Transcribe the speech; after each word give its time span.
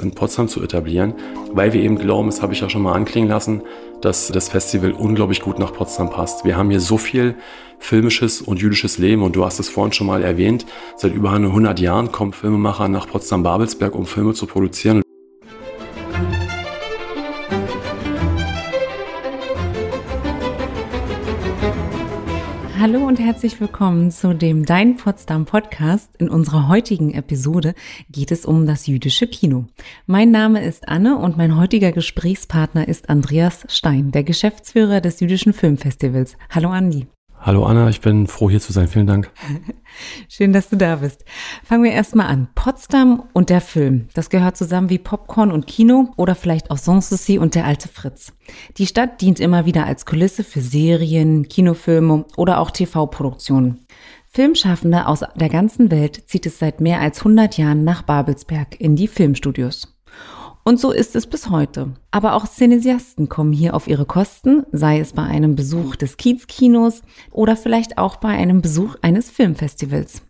in 0.00 0.12
Potsdam 0.12 0.48
zu 0.48 0.62
etablieren, 0.62 1.14
weil 1.52 1.72
wir 1.72 1.82
eben 1.82 1.98
glauben, 1.98 2.28
das 2.28 2.42
habe 2.42 2.52
ich 2.52 2.60
ja 2.60 2.68
schon 2.68 2.82
mal 2.82 2.92
anklingen 2.92 3.28
lassen, 3.28 3.62
dass 4.00 4.28
das 4.28 4.48
Festival 4.48 4.92
unglaublich 4.92 5.40
gut 5.40 5.58
nach 5.58 5.72
Potsdam 5.72 6.10
passt. 6.10 6.44
Wir 6.44 6.56
haben 6.56 6.70
hier 6.70 6.80
so 6.80 6.98
viel 6.98 7.34
filmisches 7.78 8.42
und 8.42 8.60
jüdisches 8.60 8.98
Leben 8.98 9.22
und 9.22 9.36
du 9.36 9.44
hast 9.44 9.58
es 9.58 9.68
vorhin 9.68 9.92
schon 9.92 10.06
mal 10.06 10.22
erwähnt, 10.22 10.66
seit 10.96 11.14
über 11.14 11.30
100 11.30 11.78
Jahren 11.80 12.12
kommen 12.12 12.32
Filmemacher 12.32 12.88
nach 12.88 13.08
Potsdam-Babelsberg, 13.08 13.94
um 13.94 14.06
Filme 14.06 14.34
zu 14.34 14.46
produzieren. 14.46 15.02
Hallo 22.88 23.04
und 23.04 23.18
herzlich 23.18 23.60
willkommen 23.60 24.12
zu 24.12 24.32
dem 24.32 24.64
Dein 24.64 24.96
Potsdam 24.96 25.44
Podcast. 25.44 26.08
In 26.18 26.28
unserer 26.28 26.68
heutigen 26.68 27.12
Episode 27.14 27.74
geht 28.12 28.30
es 28.30 28.46
um 28.46 28.64
das 28.64 28.86
jüdische 28.86 29.26
Kino. 29.26 29.66
Mein 30.06 30.30
Name 30.30 30.64
ist 30.64 30.86
Anne 30.86 31.18
und 31.18 31.36
mein 31.36 31.56
heutiger 31.56 31.90
Gesprächspartner 31.90 32.86
ist 32.86 33.10
Andreas 33.10 33.66
Stein, 33.68 34.12
der 34.12 34.22
Geschäftsführer 34.22 35.00
des 35.00 35.18
Jüdischen 35.18 35.52
Filmfestivals. 35.52 36.36
Hallo 36.48 36.68
Andi. 36.68 37.08
Hallo 37.38 37.64
Anna, 37.64 37.88
ich 37.88 38.00
bin 38.00 38.26
froh 38.26 38.50
hier 38.50 38.60
zu 38.60 38.72
sein. 38.72 38.88
Vielen 38.88 39.06
Dank. 39.06 39.30
Schön, 40.28 40.52
dass 40.52 40.68
du 40.68 40.76
da 40.76 40.96
bist. 40.96 41.24
Fangen 41.62 41.84
wir 41.84 41.92
erstmal 41.92 42.26
an. 42.26 42.48
Potsdam 42.54 43.24
und 43.32 43.50
der 43.50 43.60
Film. 43.60 44.08
Das 44.14 44.30
gehört 44.30 44.56
zusammen 44.56 44.90
wie 44.90 44.98
Popcorn 44.98 45.52
und 45.52 45.66
Kino 45.66 46.12
oder 46.16 46.34
vielleicht 46.34 46.70
auch 46.70 46.78
Sanssouci 46.78 47.38
und 47.38 47.54
der 47.54 47.64
alte 47.64 47.88
Fritz. 47.88 48.32
Die 48.78 48.86
Stadt 48.86 49.20
dient 49.20 49.38
immer 49.38 49.64
wieder 49.64 49.86
als 49.86 50.06
Kulisse 50.06 50.42
für 50.42 50.60
Serien, 50.60 51.48
Kinofilme 51.48 52.24
oder 52.36 52.58
auch 52.60 52.70
TV-Produktionen. 52.70 53.86
Filmschaffende 54.28 55.06
aus 55.06 55.24
der 55.34 55.48
ganzen 55.48 55.90
Welt 55.90 56.28
zieht 56.28 56.46
es 56.46 56.58
seit 56.58 56.80
mehr 56.80 57.00
als 57.00 57.18
100 57.20 57.56
Jahren 57.56 57.84
nach 57.84 58.02
Babelsberg 58.02 58.80
in 58.80 58.96
die 58.96 59.08
Filmstudios. 59.08 59.95
Und 60.68 60.80
so 60.80 60.90
ist 60.90 61.14
es 61.14 61.28
bis 61.28 61.48
heute. 61.48 61.92
Aber 62.10 62.34
auch 62.34 62.44
Szenesiasten 62.44 63.28
kommen 63.28 63.52
hier 63.52 63.72
auf 63.72 63.86
ihre 63.86 64.04
Kosten, 64.04 64.64
sei 64.72 64.98
es 64.98 65.12
bei 65.12 65.22
einem 65.22 65.54
Besuch 65.54 65.94
des 65.94 66.16
Kiezkinos 66.16 67.02
oder 67.30 67.56
vielleicht 67.56 67.98
auch 67.98 68.16
bei 68.16 68.30
einem 68.30 68.62
Besuch 68.62 68.96
eines 69.00 69.30
Filmfestivals. 69.30 70.22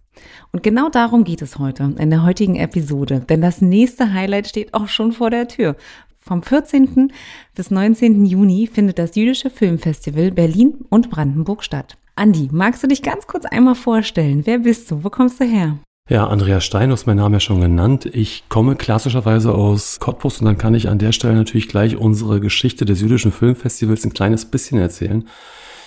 Und 0.52 0.62
genau 0.62 0.90
darum 0.90 1.24
geht 1.24 1.40
es 1.40 1.58
heute 1.58 1.94
in 1.98 2.10
der 2.10 2.22
heutigen 2.22 2.56
Episode, 2.56 3.20
denn 3.20 3.40
das 3.40 3.62
nächste 3.62 4.12
Highlight 4.12 4.46
steht 4.46 4.74
auch 4.74 4.88
schon 4.88 5.12
vor 5.12 5.30
der 5.30 5.48
Tür. 5.48 5.74
Vom 6.20 6.42
14. 6.42 7.14
bis 7.54 7.70
19. 7.70 8.26
Juni 8.26 8.66
findet 8.70 8.98
das 8.98 9.16
Jüdische 9.16 9.48
Filmfestival 9.48 10.32
Berlin 10.32 10.84
und 10.90 11.08
Brandenburg 11.08 11.64
statt. 11.64 11.96
Andi, 12.14 12.50
magst 12.52 12.82
du 12.82 12.88
dich 12.88 13.00
ganz 13.00 13.26
kurz 13.26 13.46
einmal 13.46 13.74
vorstellen? 13.74 14.42
Wer 14.44 14.58
bist 14.58 14.90
du? 14.90 15.02
Wo 15.02 15.08
kommst 15.08 15.40
du 15.40 15.44
her? 15.44 15.78
Ja, 16.08 16.28
Andreas 16.28 16.64
Stein, 16.64 16.90
du 16.90 16.92
hast 16.92 17.06
meinen 17.06 17.16
Namen 17.16 17.32
ja 17.32 17.40
schon 17.40 17.60
genannt. 17.60 18.06
Ich 18.06 18.44
komme 18.48 18.76
klassischerweise 18.76 19.52
aus 19.52 19.98
Cottbus 19.98 20.38
und 20.38 20.44
dann 20.44 20.56
kann 20.56 20.72
ich 20.72 20.88
an 20.88 21.00
der 21.00 21.10
Stelle 21.10 21.34
natürlich 21.34 21.66
gleich 21.66 21.96
unsere 21.96 22.38
Geschichte 22.38 22.84
des 22.84 23.00
jüdischen 23.00 23.32
Filmfestivals 23.32 24.04
ein 24.04 24.12
kleines 24.12 24.44
bisschen 24.44 24.78
erzählen. 24.78 25.26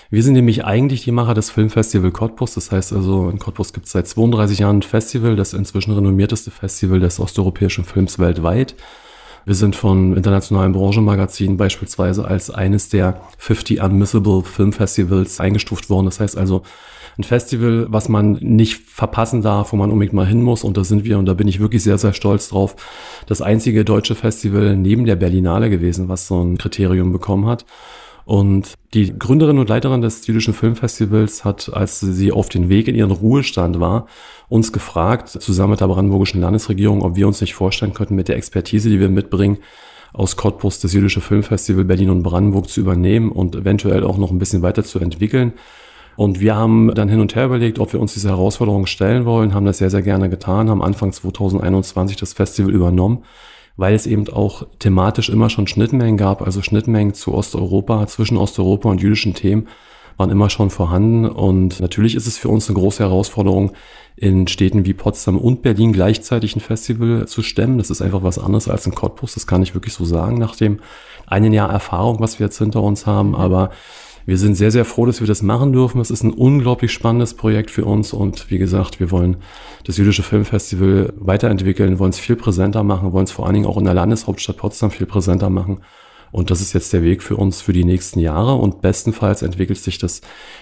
Wir 0.10 0.22
sind 0.22 0.34
nämlich 0.34 0.66
eigentlich 0.66 1.06
die 1.06 1.14
Macher 1.14 1.36
des 1.36 1.52
Filmfestival 1.52 2.12
Cottbus. 2.12 2.56
Das 2.56 2.70
heißt 2.70 2.92
also, 2.92 3.30
in 3.30 3.40
Cottbus 3.40 3.72
gibt 3.72 3.86
es 3.86 3.94
seit 3.94 4.10
32 4.10 4.60
Jahren 4.60 4.80
ein 4.80 4.82
Festival, 4.82 5.38
das 5.38 5.54
inzwischen 5.54 5.94
renommierteste 5.94 6.52
Festival 6.52 7.00
des 7.00 7.22
osteuropäischen 7.22 7.86
Films 7.86 8.20
weltweit. 8.20 8.76
Wir 9.46 9.56
sind 9.56 9.78
von 9.78 10.18
internationalen 10.18 10.74
Branchenmagazinen 10.74 11.56
beispielsweise 11.56 12.26
als 12.26 12.50
eines 12.50 12.90
der 12.90 13.22
50 13.38 13.82
Unmissable 13.82 14.44
Film 14.44 14.74
Festivals 14.74 15.40
eingestuft 15.40 15.90
worden. 15.90 16.08
Das 16.08 16.20
heißt 16.20 16.38
also, 16.38 16.64
ein 17.18 17.24
Festival, 17.24 17.88
was 17.90 18.10
man 18.10 18.34
nicht 18.42 18.82
verpassen 18.90 19.42
darf, 19.42 19.72
wo 19.72 19.78
man 19.78 19.92
unbedingt 19.92 20.14
mal 20.14 20.28
hin 20.28 20.42
muss. 20.42 20.64
Und 20.64 20.78
da 20.78 20.84
sind 20.84 21.04
wir, 21.04 21.18
und 21.18 21.26
da 21.26 21.34
bin 21.34 21.48
ich 21.48 21.60
wirklich 21.60 21.84
sehr, 21.84 21.98
sehr 21.98 22.14
stolz 22.14 22.50
drauf, 22.50 22.76
das 23.28 23.42
einzige 23.42 23.86
deutsche 23.86 24.16
Festival 24.16 24.76
neben 24.76 25.06
der 25.06 25.16
Berlinale 25.16 25.70
gewesen, 25.70 26.10
was 26.10 26.28
so 26.28 26.42
ein 26.42 26.58
Kriterium 26.58 27.12
bekommen 27.12 27.46
hat. 27.46 27.66
Und 28.26 28.76
die 28.94 29.18
Gründerin 29.18 29.58
und 29.58 29.70
Leiterin 29.70 30.02
des 30.02 30.28
jüdischen 30.28 30.54
Filmfestivals 30.54 31.44
hat, 31.46 31.74
als 31.74 32.00
sie 32.00 32.32
auf 32.32 32.48
den 32.48 32.70
Weg 32.70 32.88
in 32.88 32.94
ihren 32.94 33.10
Ruhestand 33.10 33.80
war, 33.80 34.06
uns 34.50 34.72
gefragt, 34.72 35.30
zusammen 35.30 35.72
mit 35.72 35.80
der 35.80 35.88
brandenburgischen 35.88 36.40
Landesregierung, 36.40 37.02
ob 37.02 37.16
wir 37.16 37.26
uns 37.26 37.42
nicht 37.42 37.56
vorstellen 37.56 37.96
könnten, 37.96 38.14
mit 38.14 38.28
der 38.28 38.38
Expertise, 38.38 38.90
die 38.90 39.00
wir 39.00 39.10
mitbringen, 39.10 39.58
aus 40.14 40.36
Cottbus 40.36 40.80
das 40.80 40.94
jüdische 40.94 41.22
Filmfestival 41.22 41.86
Berlin 41.86 42.12
und 42.12 42.22
Brandenburg 42.22 42.70
zu 42.70 42.82
übernehmen 42.82 43.32
und 43.32 43.56
eventuell 43.56 44.04
auch 44.04 44.18
noch 44.18 44.30
ein 44.30 44.38
bisschen 44.38 44.62
weiter 44.62 44.84
zu 44.84 45.00
entwickeln. 45.00 45.54
Und 46.20 46.42
wir 46.42 46.58
haben 46.58 46.94
dann 46.96 47.08
hin 47.08 47.22
und 47.22 47.34
her 47.34 47.46
überlegt, 47.46 47.80
ob 47.80 47.94
wir 47.94 48.02
uns 48.02 48.12
diese 48.12 48.28
Herausforderung 48.28 48.88
stellen 48.88 49.24
wollen, 49.24 49.54
haben 49.54 49.66
das 49.66 49.78
sehr, 49.78 49.90
sehr 49.90 50.02
gerne 50.02 50.30
getan, 50.30 50.70
haben 50.70 50.82
Anfang 50.82 51.14
2021 51.14 52.18
das 52.18 52.34
Festival 52.34 52.74
übernommen, 52.74 53.24
weil 53.78 53.96
es 53.96 54.06
eben 54.06 54.28
auch 54.28 54.68
thematisch 54.80 55.30
immer 55.30 55.50
schon 55.50 55.66
Schnittmengen 55.66 56.18
gab, 56.18 56.42
also 56.42 56.62
Schnittmengen 56.62 57.14
zu 57.14 57.34
Osteuropa, 57.34 58.06
zwischen 58.08 58.36
Osteuropa 58.36 58.90
und 58.90 59.02
jüdischen 59.02 59.34
Themen 59.34 59.70
waren 60.18 60.30
immer 60.30 60.50
schon 60.50 60.70
vorhanden. 60.70 61.26
Und 61.26 61.80
natürlich 61.80 62.16
ist 62.16 62.28
es 62.28 62.38
für 62.38 62.50
uns 62.50 62.68
eine 62.68 62.78
große 62.78 63.02
Herausforderung, 63.02 63.72
in 64.18 64.50
Städten 64.50 64.86
wie 64.86 64.94
Potsdam 64.94 65.38
und 65.38 65.62
Berlin 65.62 65.94
gleichzeitig 65.94 66.54
ein 66.54 66.60
Festival 66.60 67.26
zu 67.30 67.42
stemmen. 67.42 67.78
Das 67.78 67.90
ist 67.90 68.02
einfach 68.02 68.22
was 68.22 68.38
anderes 68.38 68.68
als 68.68 68.86
in 68.86 68.94
Cottbus. 68.94 69.36
Das 69.36 69.48
kann 69.48 69.64
ich 69.64 69.74
wirklich 69.74 69.94
so 69.94 70.04
sagen, 70.04 70.38
nach 70.38 70.58
dem 70.58 70.82
einen 71.26 71.54
Jahr 71.54 71.72
Erfahrung, 71.72 72.20
was 72.20 72.38
wir 72.38 72.48
jetzt 72.48 72.58
hinter 72.58 72.84
uns 72.84 73.06
haben. 73.06 73.34
Aber 73.34 73.70
wir 74.30 74.38
sind 74.38 74.54
sehr, 74.54 74.70
sehr 74.70 74.86
froh, 74.86 75.08
dass 75.08 75.22
wir 75.22 75.28
das 75.28 75.42
machen 75.42 75.74
dürfen. 75.74 76.00
Es 76.00 76.12
ist 76.12 76.24
ein 76.24 76.32
unglaublich 76.32 76.94
spannendes 76.94 77.34
Projekt 77.34 77.72
für 77.72 77.84
uns 77.84 78.14
und 78.14 78.52
wie 78.52 78.60
gesagt, 78.60 79.00
wir 79.00 79.10
wollen 79.10 79.38
das 79.86 79.98
Jüdische 79.98 80.22
Filmfestival 80.22 81.14
weiterentwickeln, 81.18 81.98
wollen 81.98 82.12
es 82.12 82.20
viel 82.20 82.36
präsenter 82.36 82.84
machen, 82.84 83.12
wollen 83.12 83.24
es 83.24 83.32
vor 83.32 83.46
allen 83.46 83.56
Dingen 83.56 83.66
auch 83.66 83.78
in 83.78 83.86
der 83.86 83.96
Landeshauptstadt 83.96 84.58
Potsdam 84.58 84.92
viel 84.92 85.08
präsenter 85.08 85.50
machen. 85.50 85.80
Und 86.32 86.52
das 86.52 86.62
ist 86.62 86.74
jetzt 86.74 86.94
der 86.94 87.02
Weg 87.02 87.24
für 87.24 87.38
uns 87.38 87.62
für 87.62 87.74
die 87.74 87.84
nächsten 87.84 88.20
Jahre. 88.20 88.54
Und 88.54 88.82
bestenfalls 88.82 89.42
entwickelt 89.42 89.80
sich 89.80 89.98
das 89.98 90.22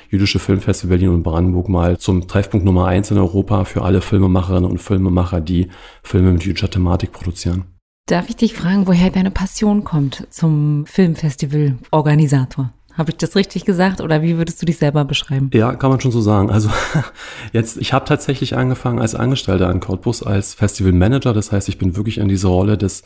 Jüdische 0.10 0.40
Filmfestival 0.40 0.98
Berlin 0.98 1.10
und 1.10 1.24
Brandenburg 1.24 1.68
mal 1.68 1.98
zum 1.98 2.26
Treffpunkt 2.26 2.66
Nummer 2.66 2.86
eins 2.86 3.12
in 3.12 3.18
Europa 3.18 3.66
für 3.66 3.82
alle 3.82 4.00
Filmemacherinnen 4.00 4.72
und 4.72 4.78
Filmemacher, 4.78 5.42
die 5.42 5.68
Filme 6.04 6.32
mit 6.32 6.46
jüdischer 6.46 6.70
Thematik 6.70 7.12
produzieren. 7.12 7.66
Darf 8.08 8.30
ich 8.30 8.38
dich 8.38 8.54
fragen, 8.54 8.88
woher 8.88 9.10
deine 9.10 9.32
Passion 9.32 9.84
kommt 9.84 10.26
zum 10.30 10.86
Filmfestival-Organisator? 10.86 12.72
Habe 12.98 13.12
ich 13.12 13.18
das 13.18 13.36
richtig 13.36 13.64
gesagt 13.64 14.02
oder 14.02 14.24
wie 14.24 14.38
würdest 14.38 14.60
du 14.60 14.66
dich 14.66 14.78
selber 14.78 15.06
beschreiben? 15.06 15.52
Ja, 15.54 15.76
kann 15.76 15.92
man 15.92 16.00
schon 16.00 16.12
so 16.12 16.20
sagen. 16.20 16.50
Also 16.50 16.70
jetzt, 17.54 17.78
ich 17.78 17.94
habe 17.94 18.06
tatsächlich 18.06 18.58
angefangen 18.58 19.00
als 19.00 19.14
Angestellter 19.14 19.70
an 19.70 19.80
Cottbus 19.80 20.24
als 20.24 20.56
Festival 20.56 20.94
Manager. 20.94 21.32
Das 21.32 21.52
heißt, 21.52 21.70
ich 21.70 21.78
bin 21.78 21.96
wirklich 21.96 22.18
in 22.18 22.28
diese 22.28 22.48
Rolle 22.48 22.76
des 22.76 23.04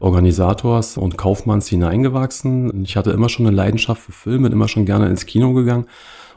Organisators 0.00 0.96
und 0.96 1.18
Kaufmanns 1.18 1.68
hineingewachsen. 1.68 2.84
Ich 2.84 2.96
hatte 2.96 3.10
immer 3.10 3.28
schon 3.28 3.46
eine 3.46 3.54
Leidenschaft 3.54 4.00
für 4.00 4.12
Filme, 4.12 4.48
bin 4.48 4.52
immer 4.52 4.68
schon 4.68 4.86
gerne 4.86 5.08
ins 5.08 5.26
Kino 5.26 5.52
gegangen. 5.52 5.84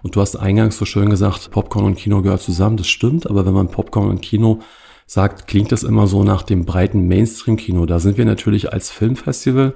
Und 0.03 0.16
du 0.16 0.22
hast 0.22 0.35
eingangs 0.35 0.78
so 0.78 0.84
schön 0.84 1.09
gesagt, 1.09 1.50
Popcorn 1.51 1.85
und 1.85 1.95
Kino 1.95 2.22
gehört 2.22 2.41
zusammen. 2.41 2.75
Das 2.75 2.88
stimmt, 2.88 3.29
aber 3.29 3.45
wenn 3.45 3.53
man 3.53 3.69
Popcorn 3.69 4.09
und 4.09 4.22
Kino 4.22 4.59
sagt, 5.06 5.47
klingt 5.47 5.72
das 5.72 5.84
immer 5.84 6.07
so 6.07 6.25
nach 6.25 6.44
dem 6.44 6.66
breiten 6.66 7.07
Mainstream-Kino. 7.07 7.85
Da 7.85 8.00
sind 8.00 8.18
wir 8.18 8.25
natürlich 8.25 8.74
als 8.74 8.91
Filmfestival 8.91 9.74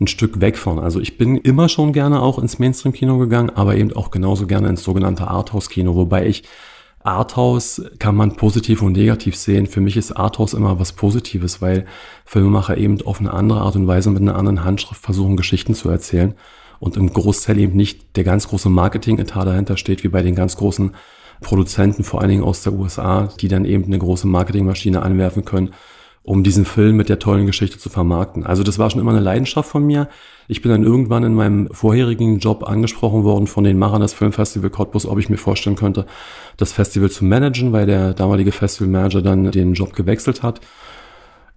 ein 0.00 0.06
Stück 0.06 0.40
weg 0.40 0.56
von. 0.56 0.78
Also 0.78 1.00
ich 1.00 1.18
bin 1.18 1.36
immer 1.36 1.68
schon 1.68 1.92
gerne 1.92 2.22
auch 2.22 2.38
ins 2.38 2.58
Mainstream-Kino 2.58 3.18
gegangen, 3.18 3.50
aber 3.50 3.76
eben 3.76 3.92
auch 3.94 4.10
genauso 4.10 4.46
gerne 4.46 4.68
ins 4.68 4.82
sogenannte 4.82 5.28
Arthouse-Kino, 5.28 5.94
wobei 5.94 6.26
ich 6.26 6.44
Arthouse 7.02 7.82
kann 7.98 8.16
man 8.16 8.36
positiv 8.36 8.82
und 8.82 8.92
negativ 8.92 9.36
sehen. 9.36 9.66
Für 9.66 9.80
mich 9.80 9.96
ist 9.96 10.12
Arthouse 10.12 10.54
immer 10.54 10.78
was 10.78 10.92
Positives, 10.92 11.62
weil 11.62 11.86
Filmemacher 12.24 12.76
eben 12.76 13.00
auf 13.02 13.20
eine 13.20 13.32
andere 13.32 13.60
Art 13.60 13.76
und 13.76 13.86
Weise 13.86 14.10
mit 14.10 14.20
einer 14.20 14.36
anderen 14.36 14.64
Handschrift 14.64 15.00
versuchen, 15.00 15.36
Geschichten 15.36 15.74
zu 15.74 15.88
erzählen 15.88 16.34
und 16.80 16.96
im 16.96 17.12
Großteil 17.12 17.58
eben 17.58 17.76
nicht 17.76 18.16
der 18.16 18.24
ganz 18.24 18.48
große 18.48 18.68
Marketing-Etat 18.68 19.44
dahinter 19.44 19.76
steht, 19.76 20.04
wie 20.04 20.08
bei 20.08 20.22
den 20.22 20.34
ganz 20.34 20.56
großen 20.56 20.92
Produzenten, 21.40 22.04
vor 22.04 22.20
allen 22.20 22.30
Dingen 22.30 22.44
aus 22.44 22.62
der 22.62 22.72
USA, 22.72 23.28
die 23.40 23.48
dann 23.48 23.64
eben 23.64 23.84
eine 23.84 23.98
große 23.98 24.26
Marketingmaschine 24.26 25.02
anwerfen 25.02 25.44
können 25.44 25.70
um 26.28 26.42
diesen 26.42 26.66
Film 26.66 26.96
mit 26.96 27.08
der 27.08 27.18
tollen 27.18 27.46
Geschichte 27.46 27.78
zu 27.78 27.88
vermarkten. 27.88 28.44
Also 28.44 28.62
das 28.62 28.78
war 28.78 28.90
schon 28.90 29.00
immer 29.00 29.12
eine 29.12 29.20
Leidenschaft 29.20 29.70
von 29.70 29.86
mir. 29.86 30.08
Ich 30.46 30.60
bin 30.60 30.70
dann 30.70 30.82
irgendwann 30.82 31.24
in 31.24 31.32
meinem 31.32 31.68
vorherigen 31.72 32.38
Job 32.38 32.68
angesprochen 32.68 33.24
worden 33.24 33.46
von 33.46 33.64
den 33.64 33.78
Machern 33.78 34.02
des 34.02 34.12
Filmfestival 34.12 34.68
Cottbus, 34.68 35.06
ob 35.06 35.18
ich 35.18 35.30
mir 35.30 35.38
vorstellen 35.38 35.76
könnte, 35.76 36.04
das 36.58 36.72
Festival 36.72 37.10
zu 37.10 37.24
managen, 37.24 37.72
weil 37.72 37.86
der 37.86 38.12
damalige 38.12 38.52
Festivalmanager 38.52 39.22
dann 39.22 39.50
den 39.50 39.72
Job 39.72 39.94
gewechselt 39.94 40.42
hat. 40.42 40.60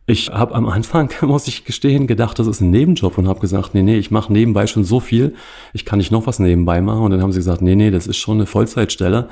Ich 0.05 0.29
habe 0.29 0.55
am 0.55 0.69
Anfang, 0.69 1.09
muss 1.21 1.49
ich 1.49 1.65
gestehen, 1.65 2.07
gedacht, 2.07 2.39
das 2.39 2.47
ist 2.47 2.61
ein 2.61 2.71
Nebenjob 2.71 3.17
und 3.17 3.27
habe 3.27 3.41
gesagt, 3.41 3.73
nee, 3.73 3.83
nee, 3.83 3.97
ich 3.97 4.09
mache 4.09 4.31
nebenbei 4.31 4.67
schon 4.67 4.85
so 4.85 5.01
viel, 5.01 5.35
ich 5.73 5.83
kann 5.83 5.99
nicht 5.99 6.13
noch 6.13 6.27
was 6.27 6.39
nebenbei 6.39 6.81
machen. 6.81 7.03
Und 7.03 7.11
dann 7.11 7.21
haben 7.21 7.33
sie 7.33 7.39
gesagt, 7.39 7.61
nee, 7.61 7.75
nee, 7.75 7.91
das 7.91 8.07
ist 8.07 8.17
schon 8.17 8.37
eine 8.37 8.45
Vollzeitstelle. 8.45 9.27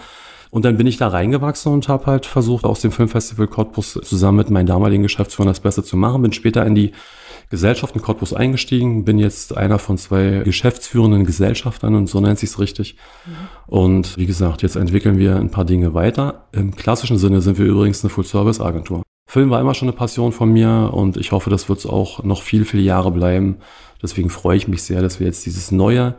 Und 0.52 0.66
dann 0.66 0.78
bin 0.78 0.88
ich 0.88 0.98
da 0.98 1.10
reingewachsen 1.10 1.72
und 1.72 1.88
habe 1.88 2.08
halt 2.08 2.26
versucht, 2.26 2.66
aus 2.66 2.82
dem 2.82 2.92
Filmfestival 2.92 3.48
Cottbus 3.48 3.94
zusammen 4.04 4.38
mit 4.38 4.50
meinen 4.50 4.66
damaligen 4.66 5.04
Geschäftsführern 5.04 5.48
das 5.48 5.60
Beste 5.60 5.84
zu 5.84 5.96
machen. 5.96 6.22
Bin 6.22 6.34
später 6.34 6.66
in 6.66 6.76
die 6.76 6.92
Gesellschaft 7.50 7.96
in 7.96 8.02
Cottbus 8.02 8.34
eingestiegen, 8.34 9.06
bin 9.06 9.18
jetzt 9.18 9.58
einer 9.58 9.80
von 9.80 9.98
zwei 9.98 10.42
geschäftsführenden 10.46 11.26
Gesellschaftern 11.26 11.96
und 11.96 12.08
so 12.08 12.22
nennt 12.22 12.38
sich's 12.38 12.60
richtig. 12.60 12.96
Mhm. 13.26 13.32
Und 13.66 14.18
wie 14.18 14.28
gesagt, 14.28 14.62
jetzt 14.62 14.76
entwickeln 14.76 15.18
wir 15.18 15.36
ein 15.36 15.50
paar 15.50 15.66
Dinge 15.66 15.94
weiter. 15.96 16.48
Im 16.52 16.76
klassischen 16.76 17.18
Sinne 17.18 17.42
sind 17.42 17.58
wir 17.58 17.66
übrigens 17.66 18.04
eine 18.04 18.12
Full-Service-Agentur. 18.12 19.04
Film 19.28 19.50
war 19.50 19.62
immer 19.62 19.74
schon 19.74 19.88
eine 19.88 19.98
Passion 19.98 20.32
von 20.32 20.52
mir 20.52 20.92
und 20.94 21.18
ich 21.18 21.32
hoffe, 21.32 21.50
das 21.50 21.70
wird 21.70 21.80
es 21.80 21.86
auch 21.86 22.24
noch 22.24 22.42
viel, 22.42 22.66
viele 22.66 22.84
Jahre 22.84 23.12
bleiben. 23.12 23.58
Deswegen 24.02 24.30
freue 24.30 24.58
ich 24.58 24.68
mich 24.68 24.84
sehr, 24.84 25.02
dass 25.02 25.20
wir 25.20 25.28
jetzt 25.28 25.46
dieses 25.46 25.72
neue 25.72 26.16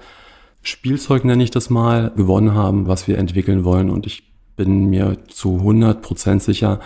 Spielzeug, 0.63 1.25
nenne 1.25 1.43
ich 1.43 1.51
das 1.51 1.71
mal, 1.71 2.13
gewonnen 2.17 2.55
haben, 2.55 2.87
was 2.87 3.09
wir 3.09 3.19
entwickeln 3.19 3.65
wollen. 3.65 3.91
Und 3.91 4.07
ich 4.07 4.23
bin 4.57 4.91
mir 4.91 5.17
zu 5.29 5.57
100 5.57 6.03
Prozent 6.03 6.43
sicher, 6.43 6.81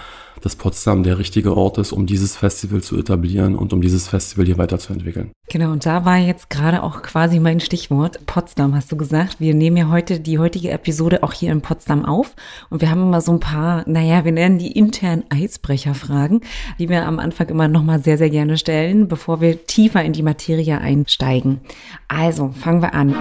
dass 0.45 0.57
Potsdam 0.57 1.03
der 1.03 1.19
richtige 1.19 1.57
Ort 1.57 1.79
ist, 1.79 1.93
um 1.93 2.05
dieses 2.07 2.37
Festival 2.37 2.83
zu 2.83 2.99
etablieren 2.99 3.57
und 3.57 3.73
um 3.73 3.81
dieses 3.81 4.09
Festival 4.09 4.45
hier 4.45 4.59
weiterzuentwickeln. 4.59 5.33
Genau, 5.49 5.73
und 5.73 5.87
da 5.87 6.05
war 6.05 6.19
jetzt 6.19 6.51
gerade 6.51 6.83
auch 6.83 7.03
quasi 7.03 7.41
mein 7.41 7.61
Stichwort. 7.61 8.27
Potsdam 8.27 8.75
hast 8.75 8.93
du 8.93 8.97
gesagt. 8.97 9.41
Wir 9.41 9.55
nehmen 9.55 9.77
ja 9.77 9.89
heute 9.89 10.21
die 10.21 10.39
heutige 10.39 10.71
Episode 10.71 11.23
auch 11.23 11.33
hier 11.33 11.51
in 11.51 11.63
Potsdam 11.63 12.05
auf. 12.05 12.37
Und 12.69 12.83
wir 12.83 12.91
haben 12.91 13.03
immer 13.03 13.23
so 13.23 13.33
ein 13.33 13.41
paar, 13.41 13.89
naja, 13.89 14.25
wir 14.25 14.33
nennen 14.33 14.59
die 14.59 14.73
internen 14.73 15.25
Eisbrecherfragen, 15.31 16.43
die 16.79 16.89
wir 16.89 17.07
am 17.07 17.19
Anfang 17.19 17.49
immer 17.49 17.69
nochmal 17.69 18.03
sehr, 18.03 18.19
sehr 18.19 18.31
gerne 18.31 18.59
stellen, 18.59 19.09
bevor 19.09 19.41
wir 19.41 19.67
tiefer 19.67 20.05
in 20.05 20.13
die 20.13 20.23
Materie 20.23 20.79
einsteigen. 20.79 21.61
Also, 22.09 22.51
fangen 22.51 22.83
wir 22.83 22.95
an 22.95 23.15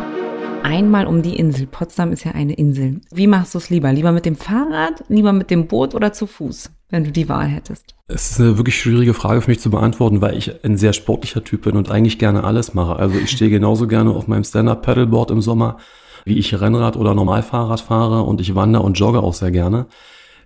einmal 0.64 1.06
um 1.06 1.22
die 1.22 1.36
Insel. 1.36 1.68
Potsdam 1.68 2.12
ist 2.12 2.24
ja 2.24 2.32
eine 2.32 2.54
Insel. 2.54 3.02
Wie 3.12 3.28
machst 3.28 3.54
du 3.54 3.60
es 3.60 3.70
lieber? 3.70 3.92
Lieber 3.92 4.12
mit 4.12 4.26
dem 4.26 4.36
Fahrrad, 4.36 5.04
lieber 5.10 5.34
mit 5.34 5.52
dem 5.52 5.68
Boot 5.68 5.94
oder 5.94 6.14
zu 6.14 6.26
Fuß, 6.26 6.72
wenn 6.90 7.04
du 7.04 7.12
die 7.12 7.30
Wahl 7.30 7.48
hättest? 7.48 7.96
Es 8.08 8.32
ist 8.32 8.40
eine 8.40 8.58
wirklich 8.58 8.80
schwierige 8.80 9.14
Frage 9.14 9.42
für 9.42 9.52
mich 9.52 9.60
zu 9.60 9.70
beantworten, 9.70 10.22
weil 10.22 10.38
ich 10.38 10.64
ein 10.64 10.78
sehr 10.78 10.94
sportlicher 10.94 11.44
Typ 11.44 11.64
bin 11.64 11.76
und 11.76 11.92
eigentlich 11.92 12.20
gerne 12.20 12.44
alles 12.44 12.74
mache. 12.74 12.96
Also 12.96 13.18
ich 13.18 13.32
stehe 13.32 13.52
genauso 13.52 13.88
gerne 13.88 14.12
auf 14.12 14.28
meinem 14.28 14.44
Stand-Up-Paddleboard 14.44 15.32
im 15.32 15.42
Sommer, 15.42 15.78
wie 16.26 16.38
ich 16.38 16.60
Rennrad 16.60 16.98
oder 16.98 17.14
Normalfahrrad 17.14 17.82
fahre 17.82 18.24
und 18.24 18.42
ich 18.42 18.56
wandere 18.56 18.84
und 18.84 18.98
jogge 18.98 19.22
auch 19.22 19.34
sehr 19.34 19.52
gerne. 19.52 19.88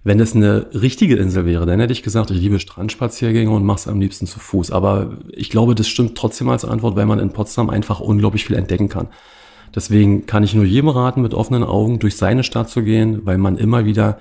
Wenn 0.03 0.19
es 0.19 0.35
eine 0.35 0.67
richtige 0.73 1.17
Insel 1.17 1.45
wäre, 1.45 1.65
dann 1.65 1.79
hätte 1.79 1.91
ich 1.91 2.01
gesagt, 2.01 2.31
ich 2.31 2.39
liebe 2.39 2.59
Strandspaziergänge 2.59 3.51
und 3.51 3.65
mache 3.65 3.79
es 3.79 3.87
am 3.87 3.99
liebsten 3.99 4.25
zu 4.25 4.39
Fuß. 4.39 4.71
Aber 4.71 5.17
ich 5.33 5.49
glaube, 5.49 5.75
das 5.75 5.87
stimmt 5.87 6.17
trotzdem 6.17 6.47
als 6.49 6.63
Antwort, 6.63 6.95
weil 6.95 7.05
man 7.05 7.19
in 7.19 7.31
Potsdam 7.31 7.69
einfach 7.69 7.99
unglaublich 7.99 8.45
viel 8.45 8.55
entdecken 8.55 8.87
kann. 8.87 9.09
Deswegen 9.77 10.25
kann 10.25 10.41
ich 10.41 10.55
nur 10.55 10.65
jedem 10.65 10.89
raten, 10.89 11.21
mit 11.21 11.35
offenen 11.35 11.63
Augen 11.63 11.99
durch 11.99 12.17
seine 12.17 12.43
Stadt 12.43 12.67
zu 12.67 12.81
gehen, 12.81 13.27
weil 13.27 13.37
man 13.37 13.57
immer 13.57 13.85
wieder 13.85 14.17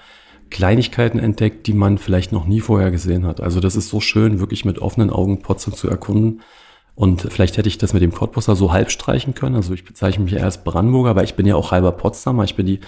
Kleinigkeiten 0.50 1.19
entdeckt, 1.19 1.67
die 1.67 1.73
man 1.73 1.97
vielleicht 1.97 2.31
noch 2.31 2.44
nie 2.44 2.61
vorher 2.61 2.91
gesehen 2.91 3.25
hat. 3.25 3.41
Also 3.41 3.58
das 3.58 3.75
ist 3.75 3.88
so 3.88 3.99
schön, 3.99 4.38
wirklich 4.38 4.67
mit 4.67 4.81
offenen 4.81 5.08
Augen 5.08 5.41
Potsdam 5.41 5.73
zu 5.73 5.88
erkunden. 5.88 6.43
Und 6.94 7.23
vielleicht 7.23 7.56
hätte 7.56 7.70
ich 7.70 7.79
das 7.79 7.94
mit 7.94 8.03
dem 8.03 8.12
Cottbusser 8.12 8.55
so 8.55 8.70
halb 8.70 8.91
streichen 8.91 9.35
können. 9.35 9.56
Also 9.56 9.73
ich 9.73 9.87
bezeichne 9.87 10.25
mich 10.25 10.35
eher 10.35 10.44
als 10.44 10.62
Brandenburger, 10.62 11.08
aber 11.08 11.25
ich 11.25 11.37
bin 11.37 11.47
ja 11.47 11.56
auch 11.56 11.70
halber 11.70 11.93
Potsdamer. 11.93 12.44
Ich 12.44 12.55
bin 12.55 12.67
die 12.67 12.81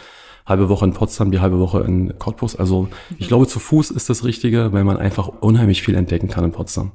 halbe 0.45 0.69
Woche 0.69 0.85
in 0.85 0.93
Potsdam, 0.93 1.31
die 1.31 1.41
halbe 1.41 1.59
Woche 1.61 1.81
in 1.81 2.19
Cottbus. 2.19 2.55
Also 2.55 2.89
ich 3.19 3.29
glaube, 3.29 3.47
zu 3.47 3.61
Fuß 3.61 3.91
ist 3.93 4.11
das 4.11 4.25
Richtige, 4.25 4.75
weil 4.75 4.85
man 4.85 4.99
einfach 4.99 5.29
unheimlich 5.41 5.81
viel 5.81 5.95
entdecken 5.95 6.29
kann 6.29 6.45
in 6.45 6.53
Potsdam. 6.53 6.93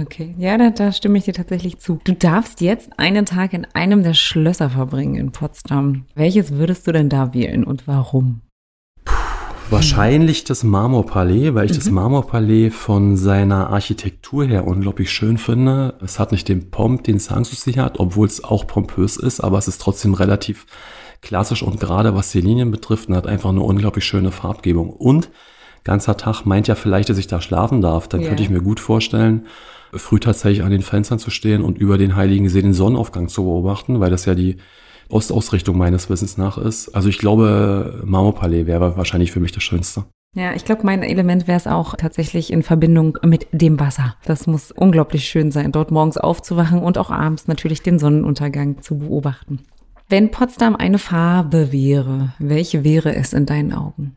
Okay, 0.00 0.34
ja, 0.38 0.58
da, 0.58 0.70
da 0.70 0.92
stimme 0.92 1.18
ich 1.18 1.24
dir 1.24 1.34
tatsächlich 1.34 1.78
zu. 1.78 2.00
Du 2.04 2.12
darfst 2.14 2.60
jetzt 2.60 2.90
einen 2.98 3.26
Tag 3.26 3.52
in 3.52 3.66
einem 3.74 4.02
der 4.02 4.14
Schlösser 4.14 4.70
verbringen 4.70 5.14
in 5.14 5.30
Potsdam. 5.30 6.04
Welches 6.14 6.52
würdest 6.52 6.86
du 6.86 6.92
denn 6.92 7.08
da 7.08 7.32
wählen 7.32 7.64
und 7.64 7.86
warum? 7.86 8.40
Puh, 9.04 9.14
wahrscheinlich 9.70 10.44
das 10.44 10.64
Marmorpalais, 10.64 11.54
weil 11.54 11.66
ich 11.66 11.72
mhm. 11.72 11.76
das 11.76 11.90
Marmorpalais 11.90 12.70
von 12.70 13.16
seiner 13.16 13.70
Architektur 13.70 14.46
her 14.46 14.66
unglaublich 14.66 15.10
schön 15.10 15.38
finde. 15.38 15.94
Es 16.02 16.18
hat 16.18 16.32
nicht 16.32 16.48
den 16.48 16.70
Pomp, 16.70 17.04
den 17.04 17.18
Sanssouci 17.18 17.74
hat, 17.74 18.00
obwohl 18.00 18.26
es 18.26 18.42
auch 18.42 18.66
pompös 18.66 19.16
ist, 19.16 19.40
aber 19.40 19.58
es 19.58 19.68
ist 19.68 19.80
trotzdem 19.80 20.14
relativ 20.14 20.66
klassisch 21.20 21.62
und 21.62 21.80
gerade 21.80 22.14
was 22.14 22.30
die 22.30 22.40
Linien 22.40 22.70
betrifft 22.70 23.08
und 23.08 23.16
hat 23.16 23.26
einfach 23.26 23.50
eine 23.50 23.60
unglaublich 23.60 24.04
schöne 24.04 24.32
Farbgebung. 24.32 24.90
Und 24.90 25.30
ganzer 25.84 26.16
Tag 26.16 26.44
meint 26.44 26.68
ja 26.68 26.74
vielleicht, 26.74 27.08
dass 27.08 27.18
ich 27.18 27.26
da 27.26 27.40
schlafen 27.40 27.80
darf. 27.80 28.08
Dann 28.08 28.20
yeah. 28.20 28.28
könnte 28.28 28.42
ich 28.42 28.50
mir 28.50 28.60
gut 28.60 28.80
vorstellen, 28.80 29.46
früh 29.92 30.18
tatsächlich 30.18 30.62
an 30.62 30.70
den 30.70 30.82
Fenstern 30.82 31.18
zu 31.18 31.30
stehen 31.30 31.62
und 31.62 31.78
über 31.78 31.98
den 31.98 32.16
Heiligen 32.16 32.48
See 32.48 32.62
den 32.62 32.74
Sonnenaufgang 32.74 33.28
zu 33.28 33.44
beobachten, 33.44 34.00
weil 34.00 34.10
das 34.10 34.24
ja 34.24 34.34
die 34.34 34.56
Ostausrichtung 35.08 35.78
meines 35.78 36.10
Wissens 36.10 36.36
nach 36.36 36.58
ist. 36.58 36.94
Also 36.94 37.08
ich 37.08 37.18
glaube, 37.18 38.02
Marmorpalais 38.04 38.66
wäre 38.66 38.96
wahrscheinlich 38.96 39.32
für 39.32 39.40
mich 39.40 39.52
das 39.52 39.62
Schönste. 39.62 40.04
Ja, 40.36 40.54
ich 40.54 40.64
glaube, 40.64 40.82
mein 40.84 41.02
Element 41.02 41.48
wäre 41.48 41.56
es 41.56 41.66
auch 41.66 41.96
tatsächlich 41.96 42.52
in 42.52 42.62
Verbindung 42.62 43.18
mit 43.24 43.46
dem 43.52 43.80
Wasser. 43.80 44.14
Das 44.26 44.46
muss 44.46 44.70
unglaublich 44.70 45.24
schön 45.24 45.50
sein, 45.50 45.72
dort 45.72 45.90
morgens 45.90 46.18
aufzuwachen 46.18 46.80
und 46.82 46.98
auch 46.98 47.10
abends 47.10 47.48
natürlich 47.48 47.82
den 47.82 47.98
Sonnenuntergang 47.98 48.82
zu 48.82 48.98
beobachten. 48.98 49.60
Wenn 50.10 50.30
Potsdam 50.30 50.76
eine 50.76 50.98
Farbe 50.98 51.72
wäre, 51.72 52.34
welche 52.38 52.84
wäre 52.84 53.14
es 53.14 53.32
in 53.32 53.46
deinen 53.46 53.72
Augen? 53.72 54.16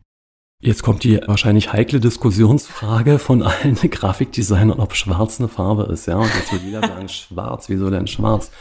Jetzt 0.64 0.84
kommt 0.84 1.02
die 1.02 1.20
wahrscheinlich 1.26 1.72
heikle 1.72 1.98
Diskussionsfrage 1.98 3.18
von 3.18 3.42
allen 3.42 3.74
Grafikdesignern, 3.90 4.78
ob 4.78 4.94
schwarz 4.94 5.40
eine 5.40 5.48
Farbe 5.48 5.92
ist. 5.92 6.06
Ja, 6.06 6.18
und 6.18 6.30
jetzt 6.36 6.52
wird 6.52 6.62
jeder 6.62 6.86
sagen, 6.86 7.08
schwarz, 7.08 7.68
wieso 7.68 7.90
denn 7.90 8.06
schwarz? 8.06 8.52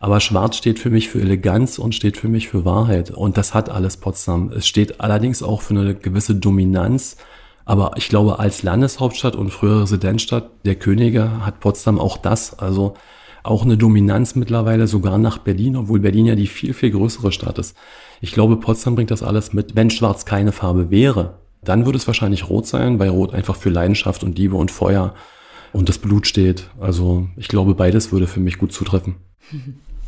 Aber 0.00 0.18
schwarz 0.18 0.56
steht 0.56 0.80
für 0.80 0.90
mich 0.90 1.08
für 1.08 1.20
Eleganz 1.20 1.78
und 1.78 1.94
steht 1.94 2.16
für 2.16 2.26
mich 2.26 2.48
für 2.48 2.64
Wahrheit. 2.64 3.12
Und 3.12 3.36
das 3.36 3.54
hat 3.54 3.70
alles 3.70 3.98
Potsdam. 3.98 4.50
Es 4.50 4.66
steht 4.66 5.00
allerdings 5.00 5.44
auch 5.44 5.62
für 5.62 5.74
eine 5.74 5.94
gewisse 5.94 6.34
Dominanz. 6.34 7.16
Aber 7.64 7.92
ich 7.94 8.08
glaube, 8.08 8.40
als 8.40 8.64
Landeshauptstadt 8.64 9.36
und 9.36 9.50
frühere 9.50 9.82
Residenzstadt 9.82 10.50
der 10.64 10.74
Könige 10.74 11.46
hat 11.46 11.60
Potsdam 11.60 12.00
auch 12.00 12.16
das. 12.16 12.58
Also 12.58 12.94
auch 13.44 13.62
eine 13.62 13.76
Dominanz 13.76 14.34
mittlerweile 14.34 14.88
sogar 14.88 15.18
nach 15.18 15.38
Berlin, 15.38 15.76
obwohl 15.76 16.00
Berlin 16.00 16.26
ja 16.26 16.34
die 16.34 16.48
viel, 16.48 16.74
viel 16.74 16.90
größere 16.90 17.30
Stadt 17.30 17.58
ist. 17.58 17.76
Ich 18.20 18.32
glaube, 18.32 18.56
Potsdam 18.56 18.94
bringt 18.94 19.10
das 19.10 19.22
alles 19.22 19.52
mit. 19.52 19.76
Wenn 19.76 19.90
Schwarz 19.90 20.24
keine 20.24 20.52
Farbe 20.52 20.90
wäre, 20.90 21.38
dann 21.62 21.86
würde 21.86 21.98
es 21.98 22.06
wahrscheinlich 22.06 22.48
Rot 22.48 22.66
sein, 22.66 22.98
weil 22.98 23.08
Rot 23.10 23.34
einfach 23.34 23.56
für 23.56 23.70
Leidenschaft 23.70 24.24
und 24.24 24.38
Liebe 24.38 24.56
und 24.56 24.70
Feuer 24.70 25.14
und 25.72 25.88
das 25.88 25.98
Blut 25.98 26.26
steht. 26.26 26.70
Also 26.80 27.28
ich 27.36 27.48
glaube, 27.48 27.74
beides 27.74 28.12
würde 28.12 28.26
für 28.26 28.40
mich 28.40 28.58
gut 28.58 28.72
zutreffen. 28.72 29.16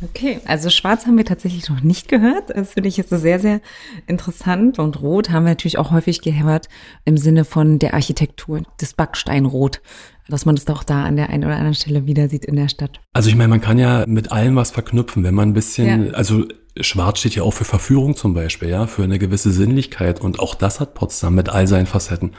Okay, 0.03 0.39
also 0.45 0.71
schwarz 0.71 1.05
haben 1.05 1.17
wir 1.17 1.25
tatsächlich 1.25 1.69
noch 1.69 1.81
nicht 1.81 2.07
gehört. 2.07 2.49
Das 2.49 2.73
finde 2.73 2.89
ich 2.89 2.97
jetzt 2.97 3.11
sehr, 3.11 3.39
sehr 3.39 3.61
interessant. 4.07 4.79
Und 4.79 4.99
rot 4.99 5.29
haben 5.29 5.43
wir 5.43 5.51
natürlich 5.51 5.77
auch 5.77 5.91
häufig 5.91 6.21
gehört 6.21 6.69
im 7.05 7.17
Sinne 7.17 7.45
von 7.45 7.77
der 7.77 7.93
Architektur, 7.93 8.63
das 8.79 8.93
Backsteinrot, 8.93 9.81
dass 10.27 10.45
man 10.45 10.55
das 10.55 10.65
auch 10.67 10.83
da 10.83 11.03
an 11.03 11.17
der 11.17 11.29
einen 11.29 11.45
oder 11.45 11.55
anderen 11.55 11.75
Stelle 11.75 12.07
wieder 12.07 12.29
sieht 12.29 12.45
in 12.45 12.55
der 12.55 12.67
Stadt. 12.67 12.99
Also 13.13 13.29
ich 13.29 13.35
meine, 13.35 13.49
man 13.49 13.61
kann 13.61 13.77
ja 13.77 14.05
mit 14.07 14.31
allem 14.31 14.55
was 14.55 14.71
verknüpfen, 14.71 15.23
wenn 15.23 15.35
man 15.35 15.49
ein 15.49 15.53
bisschen, 15.53 16.07
ja. 16.07 16.13
also 16.13 16.45
Schwarz 16.79 17.19
steht 17.19 17.35
ja 17.35 17.43
auch 17.43 17.51
für 17.51 17.65
Verführung 17.65 18.15
zum 18.15 18.33
Beispiel, 18.33 18.69
ja, 18.69 18.87
für 18.87 19.03
eine 19.03 19.19
gewisse 19.19 19.51
Sinnlichkeit. 19.51 20.21
Und 20.21 20.39
auch 20.39 20.55
das 20.55 20.79
hat 20.79 20.93
Potsdam 20.93 21.35
mit 21.35 21.49
all 21.49 21.67
seinen 21.67 21.85
Facetten. 21.85 22.31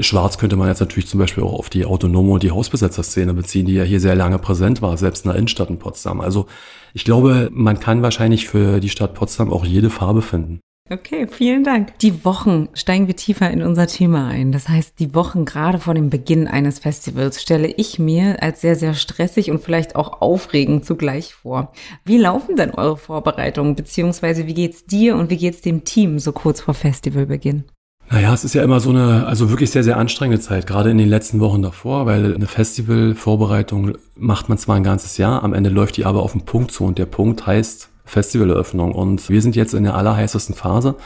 Schwarz 0.00 0.38
könnte 0.38 0.56
man 0.56 0.68
jetzt 0.68 0.80
natürlich 0.80 1.08
zum 1.08 1.20
Beispiel 1.20 1.44
auch 1.44 1.52
auf 1.52 1.70
die 1.70 1.84
autonome 1.84 2.32
und 2.32 2.42
die 2.42 2.50
Hausbesetzerszene 2.50 3.32
beziehen, 3.32 3.66
die 3.66 3.74
ja 3.74 3.84
hier 3.84 4.00
sehr 4.00 4.16
lange 4.16 4.38
präsent 4.38 4.82
war, 4.82 4.96
selbst 4.96 5.24
in 5.24 5.30
der 5.30 5.38
Innenstadt 5.38 5.70
in 5.70 5.78
Potsdam. 5.78 6.20
Also 6.20 6.46
ich 6.94 7.04
glaube, 7.04 7.48
man 7.52 7.78
kann 7.80 8.02
wahrscheinlich 8.02 8.48
für 8.48 8.80
die 8.80 8.88
Stadt 8.88 9.14
Potsdam 9.14 9.52
auch 9.52 9.64
jede 9.64 9.90
Farbe 9.90 10.22
finden. 10.22 10.60
Okay, 10.90 11.26
vielen 11.26 11.64
Dank. 11.64 11.98
Die 12.00 12.26
Wochen 12.26 12.68
steigen 12.74 13.06
wir 13.06 13.16
tiefer 13.16 13.50
in 13.50 13.62
unser 13.62 13.86
Thema 13.86 14.28
ein. 14.28 14.52
Das 14.52 14.68
heißt, 14.68 14.98
die 14.98 15.14
Wochen 15.14 15.46
gerade 15.46 15.78
vor 15.78 15.94
dem 15.94 16.10
Beginn 16.10 16.46
eines 16.46 16.78
Festivals 16.78 17.40
stelle 17.40 17.68
ich 17.68 17.98
mir 17.98 18.42
als 18.42 18.60
sehr, 18.60 18.76
sehr 18.76 18.92
stressig 18.92 19.50
und 19.50 19.62
vielleicht 19.62 19.96
auch 19.96 20.20
aufregend 20.20 20.84
zugleich 20.84 21.32
vor. 21.32 21.72
Wie 22.04 22.18
laufen 22.18 22.56
denn 22.56 22.72
eure 22.72 22.98
Vorbereitungen, 22.98 23.76
beziehungsweise 23.76 24.46
wie 24.46 24.52
geht's 24.52 24.84
dir 24.84 25.16
und 25.16 25.30
wie 25.30 25.38
geht's 25.38 25.62
dem 25.62 25.84
Team 25.84 26.18
so 26.18 26.32
kurz 26.32 26.60
vor 26.60 26.74
Festivalbeginn? 26.74 27.64
Naja, 28.10 28.34
es 28.34 28.44
ist 28.44 28.54
ja 28.54 28.62
immer 28.62 28.80
so 28.80 28.90
eine, 28.90 29.26
also 29.26 29.48
wirklich 29.48 29.70
sehr, 29.70 29.84
sehr 29.84 29.96
anstrengende 29.96 30.42
Zeit, 30.42 30.66
gerade 30.66 30.90
in 30.90 30.98
den 30.98 31.08
letzten 31.08 31.40
Wochen 31.40 31.62
davor, 31.62 32.04
weil 32.04 32.34
eine 32.34 32.46
Festivalvorbereitung 32.46 33.96
macht 34.16 34.50
man 34.50 34.58
zwar 34.58 34.76
ein 34.76 34.84
ganzes 34.84 35.16
Jahr, 35.16 35.44
am 35.44 35.54
Ende 35.54 35.70
läuft 35.70 35.96
die 35.96 36.04
aber 36.04 36.22
auf 36.22 36.32
den 36.32 36.42
Punkt 36.42 36.72
zu 36.72 36.84
und 36.84 36.98
der 36.98 37.06
Punkt 37.06 37.46
heißt 37.46 37.88
Festivaleröffnung. 38.04 38.92
Und 38.92 39.28
wir 39.28 39.42
sind 39.42 39.56
jetzt 39.56 39.74
in 39.74 39.84
der 39.84 39.94
allerheißesten 39.94 40.54
Phase. 40.54 40.96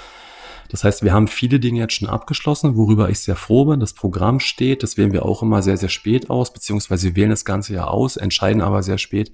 Das 0.70 0.84
heißt, 0.84 1.02
wir 1.02 1.12
haben 1.12 1.28
viele 1.28 1.60
Dinge 1.60 1.80
jetzt 1.80 1.94
schon 1.94 2.08
abgeschlossen, 2.08 2.76
worüber 2.76 3.08
ich 3.08 3.20
sehr 3.20 3.36
froh 3.36 3.64
bin. 3.64 3.80
Das 3.80 3.94
Programm 3.94 4.38
steht, 4.38 4.82
das 4.82 4.98
wählen 4.98 5.12
wir 5.12 5.24
auch 5.24 5.42
immer 5.42 5.62
sehr, 5.62 5.78
sehr 5.78 5.88
spät 5.88 6.28
aus, 6.28 6.52
beziehungsweise 6.52 7.16
wählen 7.16 7.30
das 7.30 7.46
ganze 7.46 7.72
Jahr 7.72 7.90
aus, 7.90 8.16
entscheiden 8.16 8.60
aber 8.60 8.82
sehr 8.82 8.98
spät, 8.98 9.32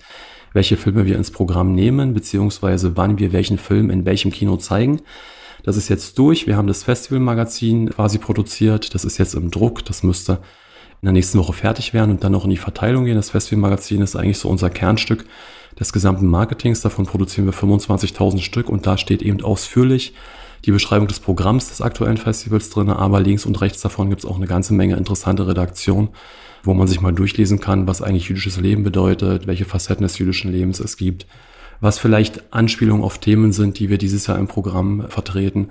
welche 0.53 0.77
Filme 0.77 1.07
wir 1.07 1.17
ins 1.17 1.33
Programm 1.33 1.75
nehmen, 1.75 2.15
beziehungsweise 2.15 2.97
wann 2.97 3.19
wir 3.19 3.33
welchen 3.33 3.59
Film 3.59 3.91
in 3.91 4.05
welchem 4.05 4.31
Kino 4.31 4.57
zeigen. 4.59 5.03
Das 5.65 5.77
ist 5.77 5.89
jetzt 5.89 6.19
durch. 6.19 6.47
Wir 6.47 6.57
haben 6.57 6.69
das 6.69 6.85
Festivalmagazin 6.85 7.91
quasi 7.91 8.19
produziert. 8.19 8.95
Das 8.95 9.05
ist 9.05 9.19
jetzt 9.19 9.35
im 9.35 9.51
Druck. 9.51 9.85
Das 9.85 10.03
müsste 10.03 10.35
in 11.01 11.07
der 11.07 11.13
nächsten 11.13 11.39
Woche 11.39 11.55
fertig 11.55 11.95
werden 11.95 12.13
und 12.13 12.23
dann 12.23 12.33
noch 12.33 12.45
in 12.45 12.51
die 12.51 12.59
Verteilung 12.59 13.07
gehen. 13.07 13.17
Das 13.17 13.31
Festivalmagazin 13.31 14.03
ist 14.03 14.15
eigentlich 14.15 14.39
so 14.39 14.49
unser 14.49 14.71
Kernstück 14.71 15.25
des 15.79 15.93
gesamten 15.93 16.27
Marketings. 16.27 16.81
Davon 16.81 17.07
produzieren 17.07 17.47
wir 17.47 17.55
25.000 17.55 18.41
Stück 18.41 18.69
und 18.69 18.87
da 18.87 18.99
steht 18.99 19.23
eben 19.23 19.43
ausführlich 19.43 20.15
die 20.65 20.73
Beschreibung 20.73 21.09
des 21.09 21.21
Programms 21.21 21.69
des 21.69 21.83
aktuellen 21.83 22.17
Festivals 22.17 22.71
drin, 22.71 22.89
aber 22.89 23.21
links 23.21 23.45
und 23.45 23.61
rechts 23.61 23.83
davon 23.83 24.09
gibt 24.09 24.25
es 24.25 24.31
auch 24.31 24.37
eine 24.37 24.47
ganze 24.47 24.73
Menge 24.73 24.97
interessante 24.97 25.47
Redaktion, 25.47 26.09
wo 26.63 26.73
man 26.73 26.89
sich 26.89 27.01
mal 27.01 27.13
durchlesen 27.13 27.61
kann, 27.61 27.87
was 27.87 28.01
eigentlich 28.01 28.29
jüdisches 28.29 28.59
Leben 28.59 28.83
bedeutet, 28.83 29.47
welche 29.47 29.67
Facetten 29.67 30.05
des 30.05 30.19
jüdischen 30.19 30.51
Lebens 30.51 30.81
es 30.81 30.97
gibt, 30.97 31.27
was 31.81 31.99
vielleicht 31.99 32.55
Anspielungen 32.55 33.05
auf 33.05 33.19
Themen 33.19 33.53
sind, 33.53 33.79
die 33.79 33.91
wir 33.91 33.99
dieses 33.99 34.27
Jahr 34.27 34.39
im 34.39 34.49
Programm 34.49 35.05
vertreten 35.09 35.69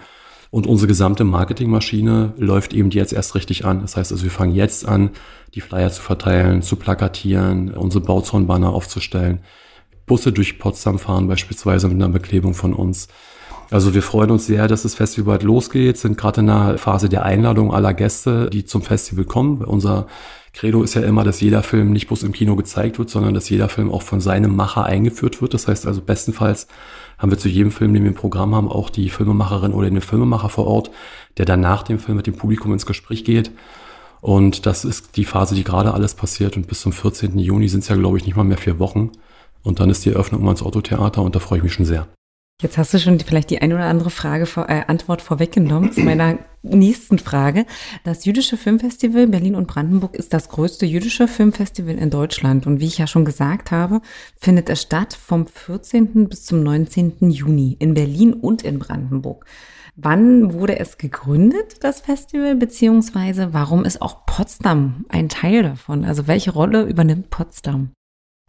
Und 0.51 0.67
unsere 0.67 0.87
gesamte 0.87 1.23
Marketingmaschine 1.23 2.33
läuft 2.37 2.75
eben 2.75 2.91
jetzt 2.91 3.11
erst 3.11 3.33
richtig 3.33 3.65
an. 3.65 3.81
Das 3.81 3.97
heißt 3.97 4.11
also, 4.11 4.23
wir 4.23 4.29
fangen 4.29 4.53
jetzt 4.53 4.87
an, 4.87 5.09
die 5.55 5.61
Flyer 5.61 5.89
zu 5.89 6.03
verteilen, 6.03 6.61
zu 6.61 6.75
plakatieren, 6.75 7.73
unsere 7.73 8.03
Bauzaunbanner 8.03 8.69
aufzustellen. 8.69 9.39
Busse 10.05 10.31
durch 10.31 10.59
Potsdam 10.59 10.99
fahren 10.99 11.27
beispielsweise 11.27 11.87
mit 11.87 11.95
einer 11.95 12.11
Beklebung 12.11 12.53
von 12.53 12.73
uns. 12.73 13.07
Also 13.71 13.93
wir 13.93 14.03
freuen 14.03 14.31
uns 14.31 14.45
sehr, 14.45 14.67
dass 14.67 14.83
das 14.83 14.95
Festival 14.95 15.33
bald 15.33 15.43
losgeht, 15.43 15.97
sind 15.97 16.17
gerade 16.17 16.41
in 16.41 16.47
der 16.47 16.77
Phase 16.77 17.09
der 17.09 17.23
Einladung 17.23 17.73
aller 17.73 17.93
Gäste, 17.93 18.49
die 18.51 18.65
zum 18.65 18.81
Festival 18.81 19.25
kommen. 19.25 19.63
Unser 19.63 20.07
Credo 20.53 20.83
ist 20.83 20.93
ja 20.93 21.01
immer, 21.01 21.23
dass 21.23 21.41
jeder 21.41 21.63
Film 21.63 21.91
nicht 21.91 22.07
bloß 22.07 22.21
im 22.23 22.33
Kino 22.33 22.55
gezeigt 22.55 22.99
wird, 22.99 23.09
sondern 23.09 23.33
dass 23.33 23.49
jeder 23.49 23.69
Film 23.69 23.91
auch 23.91 24.03
von 24.03 24.21
seinem 24.21 24.55
Macher 24.55 24.83
eingeführt 24.83 25.41
wird. 25.41 25.55
Das 25.55 25.67
heißt 25.67 25.87
also 25.87 26.01
bestenfalls 26.01 26.67
haben 27.17 27.31
wir 27.31 27.39
zu 27.39 27.49
jedem 27.49 27.71
Film, 27.71 27.93
den 27.93 28.03
wir 28.03 28.09
im 28.09 28.15
Programm 28.15 28.53
haben, 28.53 28.69
auch 28.69 28.91
die 28.91 29.09
Filmemacherin 29.09 29.73
oder 29.73 29.89
den 29.89 30.01
Filmemacher 30.01 30.49
vor 30.49 30.67
Ort, 30.67 30.91
der 31.37 31.45
dann 31.45 31.61
nach 31.61 31.81
dem 31.81 31.97
Film 31.97 32.17
mit 32.17 32.27
dem 32.27 32.35
Publikum 32.35 32.73
ins 32.73 32.85
Gespräch 32.85 33.23
geht. 33.23 33.51
Und 34.21 34.65
das 34.65 34.85
ist 34.85 35.17
die 35.17 35.25
Phase, 35.25 35.55
die 35.55 35.63
gerade 35.63 35.93
alles 35.93 36.13
passiert. 36.13 36.55
Und 36.55 36.67
bis 36.67 36.81
zum 36.81 36.93
14. 36.93 37.39
Juni 37.39 37.67
sind 37.67 37.81
es 37.81 37.89
ja, 37.89 37.95
glaube 37.95 38.17
ich, 38.17 38.25
nicht 38.25 38.35
mal 38.35 38.43
mehr 38.43 38.57
vier 38.57 38.77
Wochen. 38.79 39.11
Und 39.63 39.79
dann 39.79 39.89
ist 39.89 40.05
die 40.05 40.11
Eröffnung 40.11 40.43
mal 40.43 40.51
ins 40.51 40.61
Autotheater 40.61 41.21
und 41.21 41.35
da 41.35 41.39
freue 41.39 41.59
ich 41.59 41.63
mich 41.63 41.73
schon 41.73 41.85
sehr. 41.85 42.07
Jetzt 42.61 42.77
hast 42.77 42.93
du 42.93 42.99
schon 42.99 43.19
vielleicht 43.19 43.49
die 43.49 43.61
ein 43.61 43.73
oder 43.73 43.85
andere 43.85 44.09
Frage 44.09 44.45
vor, 44.45 44.69
äh, 44.69 44.83
Antwort 44.87 45.21
vorweggenommen 45.21 45.91
zu 45.91 46.01
meiner 46.01 46.37
nächsten 46.61 47.19
Frage. 47.19 47.65
Das 48.05 48.23
Jüdische 48.23 48.55
Filmfestival 48.55 49.27
Berlin 49.27 49.55
und 49.55 49.67
Brandenburg 49.67 50.15
ist 50.15 50.33
das 50.33 50.47
größte 50.47 50.85
jüdische 50.85 51.27
Filmfestival 51.27 51.95
in 51.95 52.09
Deutschland. 52.09 52.65
Und 52.65 52.79
wie 52.79 52.85
ich 52.85 52.97
ja 52.99 53.07
schon 53.07 53.25
gesagt 53.25 53.71
habe, 53.71 53.99
findet 54.37 54.69
es 54.69 54.81
statt 54.81 55.13
vom 55.13 55.45
14. 55.45 56.29
bis 56.29 56.45
zum 56.45 56.63
19. 56.63 57.31
Juni 57.31 57.75
in 57.79 57.95
Berlin 57.95 58.33
und 58.33 58.61
in 58.61 58.79
Brandenburg. 58.79 59.45
Wann 59.95 60.53
wurde 60.53 60.79
es 60.79 60.97
gegründet, 60.97 61.83
das 61.83 62.01
Festival, 62.01 62.55
beziehungsweise 62.55 63.53
warum 63.53 63.83
ist 63.83 64.01
auch 64.01 64.25
Potsdam 64.25 65.05
ein 65.09 65.27
Teil 65.27 65.63
davon? 65.63 66.05
Also 66.05 66.27
welche 66.27 66.51
Rolle 66.51 66.83
übernimmt 66.83 67.29
Potsdam? 67.29 67.91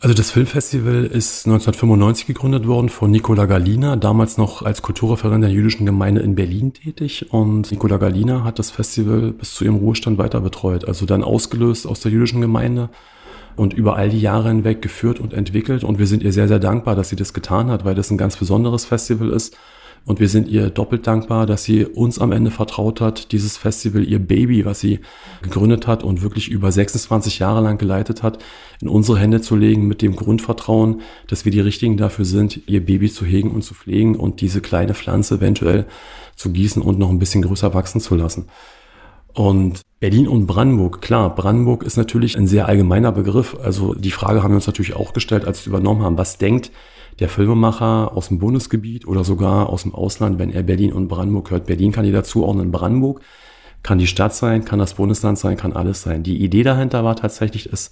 Also 0.05 0.13
das 0.13 0.33
Filmfestival 0.33 1.07
ist 1.07 1.47
1995 1.47 2.27
gegründet 2.27 2.67
worden 2.67 2.91
von 2.91 3.11
Nicola 3.11 3.47
Galina, 3.47 3.97
damals 3.97 4.37
noch 4.37 4.61
als 4.61 4.83
Kulturreferent 4.83 5.43
der 5.43 5.51
jüdischen 5.51 5.87
Gemeinde 5.87 6.21
in 6.21 6.35
Berlin 6.35 6.75
tätig. 6.75 7.33
Und 7.33 7.71
Nicola 7.71 7.97
Galina 7.97 8.45
hat 8.45 8.59
das 8.59 8.71
Festival 8.71 9.33
bis 9.33 9.55
zu 9.55 9.65
ihrem 9.65 9.77
Ruhestand 9.77 10.19
weiter 10.19 10.43
betreut. 10.43 10.87
Also 10.87 11.07
dann 11.07 11.25
ausgelöst 11.25 11.87
aus 11.87 12.01
der 12.01 12.13
jüdischen 12.13 12.43
Gemeinde 12.43 12.91
und 13.57 13.73
über 13.73 13.97
all 13.97 14.11
die 14.11 14.21
Jahre 14.21 14.49
hinweg 14.49 14.83
geführt 14.83 15.21
und 15.21 15.33
entwickelt. 15.33 15.85
Und 15.85 15.99
wir 15.99 16.07
sind 16.07 16.23
ihr 16.23 16.35
sehr, 16.35 16.49
sehr 16.49 16.59
dankbar, 16.59 16.97
dass 16.97 17.09
sie 17.09 17.17
das 17.17 17.33
getan 17.33 17.71
hat, 17.71 17.87
weil 17.87 17.95
das 17.95 18.11
ein 18.11 18.19
ganz 18.19 18.37
besonderes 18.37 18.85
Festival 18.85 19.31
ist 19.31 19.57
und 20.07 20.21
wir 20.21 20.29
sind 20.29 20.49
ihr 20.49 20.69
doppelt 20.69 21.07
dankbar, 21.07 21.47
dass 21.47 21.65
sie 21.65 21.87
uns 21.87 22.19
am 22.19 22.31
Ende 22.31 22.51
vertraut 22.51 23.01
hat, 23.01 23.33
dieses 23.33 23.57
Festival, 23.57 24.05
ihr 24.05 24.19
Baby, 24.19 24.67
was 24.67 24.81
sie 24.81 25.01
gegründet 25.41 25.87
hat 25.87 26.05
und 26.05 26.21
wirklich 26.21 26.49
über 26.49 26.71
26 26.71 27.39
Jahre 27.39 27.63
lang 27.63 27.79
geleitet 27.79 28.23
hat, 28.23 28.39
in 28.83 28.89
unsere 28.89 29.19
Hände 29.19 29.41
zu 29.41 29.57
legen 29.57 29.89
mit 29.89 30.03
dem 30.03 30.15
Grundvertrauen, 30.15 31.01
dass 31.27 31.47
wir 31.47 31.53
die 31.53 31.61
Richtigen 31.61 31.97
dafür 31.97 32.27
sind, 32.27 32.69
ihr 32.69 32.85
Baby 32.85 33.11
zu 33.11 33.25
hegen 33.25 33.51
und 33.51 33.63
zu 33.63 33.73
pflegen 33.73 34.17
und 34.17 34.43
diese 34.43 34.61
kleine 34.61 34.93
Pflanze 34.93 35.37
eventuell 35.37 35.87
zu 36.37 36.51
gießen 36.51 36.83
und 36.83 36.99
noch 36.99 37.09
ein 37.09 37.19
bisschen 37.19 37.43
größer 37.43 37.73
wachsen 37.73 38.01
zu 38.01 38.15
lassen. 38.15 38.47
Und 39.33 39.81
Berlin 40.01 40.29
und 40.29 40.47
Brandenburg, 40.47 41.01
klar, 41.01 41.35
Brandenburg 41.35 41.83
ist 41.83 41.97
natürlich 41.97 42.37
ein 42.37 42.47
sehr 42.47 42.69
allgemeiner 42.69 43.11
Begriff. 43.11 43.57
Also 43.63 43.95
die 43.95 44.11
Frage 44.11 44.43
haben 44.43 44.51
wir 44.51 44.57
uns 44.57 44.67
natürlich 44.67 44.95
auch 44.95 45.15
gestellt, 45.15 45.47
als 45.47 45.65
wir 45.65 45.71
übernommen 45.71 46.03
haben. 46.03 46.19
Was 46.19 46.37
denkt 46.37 46.71
der 47.21 47.29
Filmemacher 47.29 48.13
aus 48.15 48.29
dem 48.29 48.39
Bundesgebiet 48.39 49.07
oder 49.07 49.25
sogar 49.25 49.69
aus 49.69 49.83
dem 49.83 49.95
Ausland, 49.95 50.39
wenn 50.39 50.51
er 50.51 50.63
Berlin 50.63 50.93
und 50.93 51.09
Brandenburg 51.09 51.51
hört. 51.51 51.67
Berlin 51.67 51.93
kann 51.93 52.05
die 52.05 52.13
dazuordnen, 52.13 52.71
Brandenburg 52.71 53.21
kann 53.83 53.99
die 53.99 54.07
Stadt 54.07 54.35
sein, 54.35 54.65
kann 54.65 54.79
das 54.79 54.95
Bundesland 54.95 55.39
sein, 55.39 55.57
kann 55.57 55.75
alles 55.75 56.03
sein. 56.03 56.23
Die 56.23 56.43
Idee 56.43 56.63
dahinter 56.63 57.05
war 57.05 57.17
tatsächlich, 57.17 57.73
es 57.73 57.91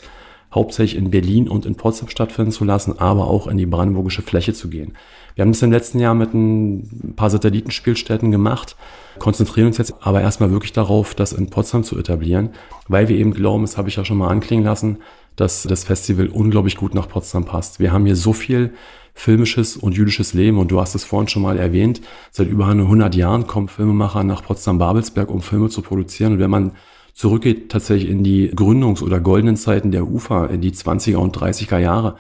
hauptsächlich 0.54 0.98
in 0.98 1.10
Berlin 1.10 1.48
und 1.48 1.66
in 1.66 1.76
Potsdam 1.76 2.08
stattfinden 2.08 2.52
zu 2.52 2.64
lassen, 2.64 2.98
aber 2.98 3.28
auch 3.28 3.46
in 3.46 3.56
die 3.56 3.66
brandenburgische 3.66 4.22
Fläche 4.22 4.52
zu 4.52 4.68
gehen. 4.68 4.92
Wir 5.34 5.42
haben 5.42 5.52
das 5.52 5.62
im 5.62 5.72
letzten 5.72 5.98
Jahr 5.98 6.14
mit 6.14 6.34
ein 6.34 7.14
paar 7.16 7.30
Satellitenspielstätten 7.30 8.30
gemacht, 8.30 8.76
konzentrieren 9.18 9.68
uns 9.68 9.78
jetzt 9.78 9.94
aber 10.00 10.20
erstmal 10.20 10.50
wirklich 10.50 10.72
darauf, 10.72 11.14
das 11.14 11.32
in 11.32 11.48
Potsdam 11.48 11.84
zu 11.84 11.98
etablieren, 11.98 12.50
weil 12.88 13.08
wir 13.08 13.16
eben 13.16 13.32
glauben, 13.32 13.62
das 13.62 13.78
habe 13.78 13.88
ich 13.88 13.96
ja 13.96 14.04
schon 14.04 14.18
mal 14.18 14.28
anklingen 14.28 14.64
lassen, 14.64 14.98
dass 15.36 15.62
das 15.62 15.84
Festival 15.84 16.28
unglaublich 16.28 16.76
gut 16.76 16.94
nach 16.94 17.08
Potsdam 17.08 17.46
passt. 17.46 17.80
Wir 17.80 17.92
haben 17.92 18.04
hier 18.04 18.16
so 18.16 18.34
viel 18.34 18.74
filmisches 19.14 19.76
und 19.76 19.96
jüdisches 19.96 20.34
Leben. 20.34 20.58
Und 20.58 20.70
du 20.70 20.80
hast 20.80 20.94
es 20.94 21.04
vorhin 21.04 21.28
schon 21.28 21.42
mal 21.42 21.58
erwähnt, 21.58 22.00
seit 22.30 22.48
über 22.48 22.66
100 22.66 23.14
Jahren 23.14 23.46
kommen 23.46 23.68
Filmemacher 23.68 24.24
nach 24.24 24.42
Potsdam-Babelsberg, 24.42 25.30
um 25.30 25.42
Filme 25.42 25.68
zu 25.68 25.82
produzieren. 25.82 26.34
Und 26.34 26.38
wenn 26.38 26.50
man 26.50 26.72
zurückgeht 27.14 27.70
tatsächlich 27.70 28.10
in 28.10 28.24
die 28.24 28.50
Gründungs- 28.52 29.02
oder 29.02 29.20
goldenen 29.20 29.56
Zeiten 29.56 29.90
der 29.90 30.08
UFA, 30.08 30.46
in 30.46 30.60
die 30.60 30.72
20er 30.72 31.16
und 31.16 31.36
30er 31.36 31.78
Jahre, 31.78 32.16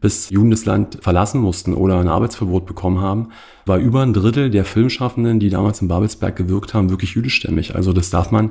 bis 0.00 0.30
Juden 0.30 0.50
das 0.50 0.64
Land 0.64 0.98
verlassen 1.00 1.40
mussten 1.40 1.74
oder 1.74 2.00
ein 2.00 2.08
Arbeitsverbot 2.08 2.66
bekommen 2.66 3.00
haben, 3.00 3.28
war 3.64 3.78
über 3.78 4.02
ein 4.02 4.12
Drittel 4.12 4.50
der 4.50 4.64
Filmschaffenden, 4.64 5.38
die 5.38 5.48
damals 5.48 5.80
in 5.80 5.86
Babelsberg 5.86 6.34
gewirkt 6.34 6.74
haben, 6.74 6.90
wirklich 6.90 7.14
jüdischstämmig. 7.14 7.76
Also 7.76 7.92
das 7.92 8.10
darf 8.10 8.32
man 8.32 8.50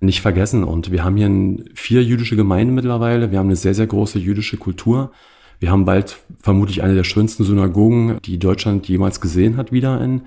nicht 0.00 0.22
vergessen. 0.22 0.64
Und 0.64 0.90
wir 0.90 1.04
haben 1.04 1.16
hier 1.16 1.64
vier 1.74 2.02
jüdische 2.02 2.34
Gemeinden 2.34 2.74
mittlerweile. 2.74 3.30
Wir 3.30 3.38
haben 3.38 3.48
eine 3.48 3.56
sehr, 3.56 3.74
sehr 3.74 3.86
große 3.86 4.18
jüdische 4.18 4.56
Kultur. 4.56 5.12
Wir 5.60 5.70
haben 5.70 5.84
bald 5.84 6.16
vermutlich 6.40 6.82
eine 6.82 6.94
der 6.94 7.04
schönsten 7.04 7.44
Synagogen, 7.44 8.18
die 8.24 8.38
Deutschland 8.38 8.88
jemals 8.88 9.20
gesehen 9.20 9.58
hat, 9.58 9.72
wieder 9.72 10.00
in 10.00 10.22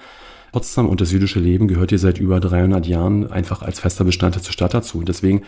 Potsdam. 0.52 0.88
Und 0.88 1.02
das 1.02 1.12
jüdische 1.12 1.40
Leben 1.40 1.68
gehört 1.68 1.90
hier 1.90 2.00
seit 2.00 2.20
über 2.20 2.40
300 2.40 2.86
Jahren 2.86 3.30
einfach 3.32 3.64
als 3.64 3.80
fester 3.80 4.06
Bestandteil 4.06 4.44
zur 4.44 4.54
Stadt 4.54 4.76
dazu. 4.76 5.00
Und 5.00 5.10
deswegen 5.10 5.42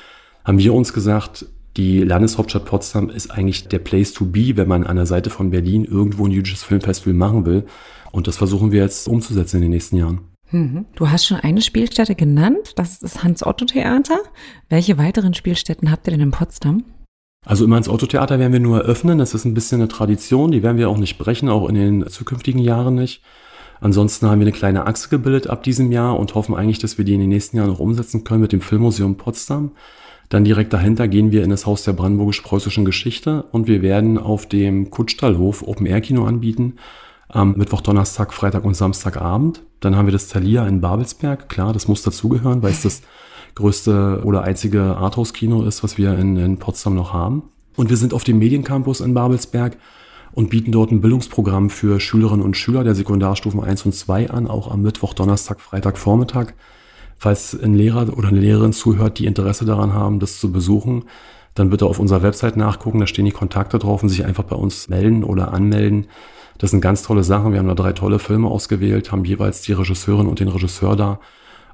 haben 0.43 0.57
wir 0.57 0.73
uns 0.73 0.91
gesagt, 0.91 1.45
die 1.77 2.03
Landeshauptstadt 2.03 2.65
Potsdam 2.65 3.09
ist 3.09 3.29
eigentlich 3.29 3.67
der 3.67 3.79
Place 3.79 4.13
to 4.13 4.25
be, 4.25 4.57
wenn 4.57 4.67
man 4.67 4.85
an 4.85 4.95
der 4.95 5.05
Seite 5.05 5.29
von 5.29 5.51
Berlin 5.51 5.85
irgendwo 5.85 6.25
ein 6.25 6.31
jüdisches 6.31 6.63
Filmfestival 6.63 7.13
machen 7.13 7.45
will. 7.45 7.65
Und 8.11 8.27
das 8.27 8.37
versuchen 8.37 8.71
wir 8.71 8.81
jetzt 8.81 9.07
umzusetzen 9.07 9.57
in 9.57 9.63
den 9.63 9.71
nächsten 9.71 9.97
Jahren. 9.97 10.21
Mhm. 10.51 10.85
Du 10.95 11.09
hast 11.09 11.27
schon 11.27 11.37
eine 11.37 11.61
Spielstätte 11.61 12.15
genannt, 12.15 12.73
das 12.75 12.93
ist 12.93 13.03
das 13.03 13.23
Hans-Otto-Theater. 13.23 14.19
Welche 14.69 14.97
weiteren 14.97 15.33
Spielstätten 15.33 15.91
habt 15.91 16.07
ihr 16.07 16.11
denn 16.11 16.21
in 16.21 16.31
Potsdam? 16.31 16.83
Also 17.45 17.63
immer 17.63 17.77
ins 17.77 17.89
Autotheater 17.89 18.39
werden 18.39 18.53
wir 18.53 18.59
nur 18.59 18.81
eröffnen. 18.81 19.19
Das 19.19 19.33
ist 19.33 19.45
ein 19.45 19.53
bisschen 19.53 19.79
eine 19.79 19.87
Tradition, 19.87 20.51
die 20.51 20.63
werden 20.63 20.77
wir 20.77 20.89
auch 20.89 20.97
nicht 20.97 21.17
brechen, 21.17 21.47
auch 21.47 21.69
in 21.69 21.75
den 21.75 22.07
zukünftigen 22.07 22.59
Jahren 22.59 22.95
nicht. 22.95 23.21
Ansonsten 23.81 24.27
haben 24.27 24.39
wir 24.39 24.47
eine 24.47 24.51
kleine 24.51 24.87
Achse 24.87 25.09
gebildet 25.09 25.47
ab 25.47 25.63
diesem 25.63 25.91
Jahr 25.91 26.17
und 26.17 26.33
hoffen 26.33 26.55
eigentlich, 26.55 26.79
dass 26.79 26.97
wir 26.97 27.05
die 27.05 27.13
in 27.13 27.19
den 27.19 27.29
nächsten 27.29 27.57
Jahren 27.57 27.69
noch 27.69 27.79
umsetzen 27.79 28.23
können 28.23 28.41
mit 28.41 28.51
dem 28.51 28.61
Filmmuseum 28.61 29.17
Potsdam. 29.17 29.71
Dann 30.29 30.43
direkt 30.43 30.73
dahinter 30.73 31.07
gehen 31.07 31.31
wir 31.31 31.43
in 31.43 31.51
das 31.51 31.65
Haus 31.65 31.83
der 31.83 31.93
brandenburgisch-preußischen 31.93 32.83
Geschichte 32.83 33.43
und 33.51 33.67
wir 33.67 33.81
werden 33.81 34.17
auf 34.17 34.47
dem 34.47 34.89
Kutschstallhof 34.89 35.61
Open-Air-Kino 35.67 36.25
anbieten 36.25 36.75
am 37.27 37.53
Mittwoch, 37.57 37.81
Donnerstag, 37.81 38.33
Freitag 38.33 38.63
und 38.65 38.75
Samstagabend. 38.75 39.61
Dann 39.81 39.95
haben 39.95 40.07
wir 40.07 40.13
das 40.13 40.29
Thalia 40.29 40.65
in 40.67 40.81
Babelsberg. 40.81 41.49
Klar, 41.49 41.73
das 41.73 41.87
muss 41.87 42.01
dazugehören, 42.01 42.63
weil 42.63 42.71
es 42.71 42.83
das 42.83 43.01
größte 43.55 44.21
oder 44.23 44.43
einzige 44.43 44.97
Arthouse-Kino 44.97 45.63
ist, 45.63 45.83
was 45.83 45.97
wir 45.97 46.17
in, 46.17 46.37
in 46.37 46.57
Potsdam 46.57 46.95
noch 46.95 47.13
haben. 47.13 47.43
Und 47.75 47.89
wir 47.89 47.97
sind 47.97 48.13
auf 48.13 48.23
dem 48.23 48.37
Mediencampus 48.37 49.01
in 49.01 49.13
Babelsberg 49.13 49.77
und 50.33 50.49
bieten 50.49 50.71
dort 50.71 50.91
ein 50.91 51.01
Bildungsprogramm 51.01 51.69
für 51.69 51.99
Schülerinnen 51.99 52.43
und 52.43 52.57
Schüler 52.57 52.83
der 52.83 52.95
Sekundarstufen 52.95 53.63
1 53.63 53.85
und 53.85 53.93
2 53.93 54.29
an, 54.29 54.47
auch 54.47 54.69
am 54.69 54.81
Mittwoch, 54.81 55.13
Donnerstag, 55.13 55.61
Freitag, 55.61 55.97
Vormittag. 55.97 56.53
Falls 57.17 57.57
ein 57.59 57.73
Lehrer 57.73 58.17
oder 58.17 58.27
eine 58.27 58.41
Lehrerin 58.41 58.73
zuhört, 58.73 59.19
die 59.19 59.25
Interesse 59.25 59.63
daran 59.63 59.93
haben, 59.93 60.19
das 60.19 60.39
zu 60.39 60.51
besuchen, 60.51 61.05
dann 61.53 61.69
bitte 61.69 61.85
auf 61.85 61.99
unserer 61.99 62.21
Website 62.21 62.57
nachgucken, 62.57 62.99
da 62.99 63.07
stehen 63.07 63.23
die 63.23 63.31
Kontakte 63.31 63.79
drauf 63.79 64.03
und 64.03 64.09
sich 64.09 64.25
einfach 64.25 64.43
bei 64.43 64.57
uns 64.57 64.89
melden 64.89 65.23
oder 65.23 65.53
anmelden. 65.53 66.07
Das 66.57 66.71
sind 66.71 66.81
ganz 66.81 67.03
tolle 67.03 67.23
Sachen. 67.23 67.53
Wir 67.53 67.59
haben 67.59 67.67
da 67.67 67.75
drei 67.75 67.93
tolle 67.93 68.19
Filme 68.19 68.49
ausgewählt, 68.49 69.13
haben 69.13 69.23
jeweils 69.23 69.61
die 69.61 69.71
Regisseurin 69.71 70.27
und 70.27 70.41
den 70.41 70.49
Regisseur 70.49 70.97
da 70.97 71.19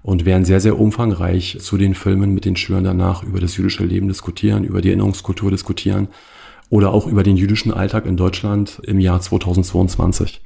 und 0.03 0.25
werden 0.25 0.45
sehr, 0.45 0.59
sehr 0.59 0.79
umfangreich 0.79 1.57
zu 1.59 1.77
den 1.77 1.95
Filmen 1.95 2.33
mit 2.33 2.45
den 2.45 2.55
Schülern 2.55 2.83
danach 2.83 3.23
über 3.23 3.39
das 3.39 3.57
jüdische 3.57 3.85
Leben 3.85 4.07
diskutieren, 4.07 4.63
über 4.63 4.81
die 4.81 4.89
Erinnerungskultur 4.89 5.51
diskutieren 5.51 6.07
oder 6.69 6.93
auch 6.93 7.07
über 7.07 7.23
den 7.23 7.37
jüdischen 7.37 7.73
Alltag 7.73 8.05
in 8.05 8.17
Deutschland 8.17 8.81
im 8.83 8.99
Jahr 8.99 9.21
2022. 9.21 10.41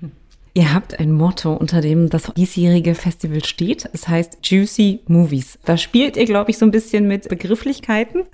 Ihr 0.58 0.74
habt 0.74 0.98
ein 0.98 1.12
Motto, 1.12 1.52
unter 1.52 1.80
dem 1.80 2.10
das 2.10 2.32
diesjährige 2.36 2.96
Festival 2.96 3.44
steht. 3.44 3.88
Es 3.92 4.08
heißt 4.08 4.38
Juicy 4.42 5.02
Movies. 5.06 5.56
Da 5.64 5.76
spielt 5.76 6.16
ihr, 6.16 6.24
glaube 6.24 6.50
ich, 6.50 6.58
so 6.58 6.66
ein 6.66 6.72
bisschen 6.72 7.06
mit 7.06 7.28
Begrifflichkeiten. 7.28 8.24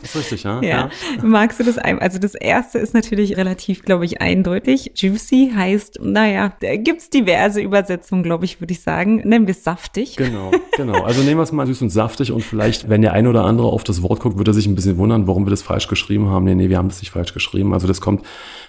Das 0.00 0.14
ist 0.14 0.16
richtig, 0.16 0.44
ja. 0.44 0.60
ja. 0.62 0.68
ja. 0.68 0.90
Magst 1.24 1.58
du 1.58 1.64
das 1.64 1.76
ein? 1.76 1.98
Also 1.98 2.20
das 2.20 2.36
erste 2.36 2.78
ist 2.78 2.94
natürlich 2.94 3.36
relativ, 3.36 3.82
glaube 3.82 4.04
ich, 4.04 4.20
eindeutig. 4.20 4.92
Juicy 4.94 5.50
heißt, 5.52 5.98
naja, 6.00 6.52
da 6.60 6.76
gibt's 6.76 7.10
diverse 7.10 7.60
Übersetzungen, 7.60 8.22
glaube 8.22 8.44
ich, 8.44 8.60
würde 8.60 8.72
ich 8.72 8.80
sagen. 8.80 9.16
Nennen 9.24 9.48
wir 9.48 9.54
es 9.56 9.64
saftig. 9.64 10.14
Genau, 10.14 10.52
genau. 10.76 11.02
Also 11.02 11.22
nehmen 11.22 11.38
wir 11.38 11.42
es 11.42 11.50
mal 11.50 11.66
süß 11.66 11.82
und 11.82 11.90
saftig 11.90 12.30
und 12.30 12.42
vielleicht, 12.42 12.88
wenn 12.88 13.02
der 13.02 13.14
ein 13.14 13.26
oder 13.26 13.46
andere 13.46 13.66
auf 13.66 13.82
das 13.82 14.00
Wort 14.00 14.20
guckt, 14.20 14.38
wird 14.38 14.46
er 14.46 14.54
sich 14.54 14.68
ein 14.68 14.76
bisschen 14.76 14.96
wundern, 14.96 15.26
warum 15.26 15.44
wir 15.44 15.50
das 15.50 15.62
falsch 15.62 15.88
geschrieben 15.88 16.28
haben. 16.28 16.44
Nee, 16.44 16.54
nee, 16.54 16.68
wir 16.68 16.78
haben 16.78 16.88
das 16.88 17.00
nicht 17.00 17.10
falsch 17.10 17.34
geschrieben. 17.34 17.74
Also 17.74 17.88
das 17.88 18.00
kommt 18.00 18.24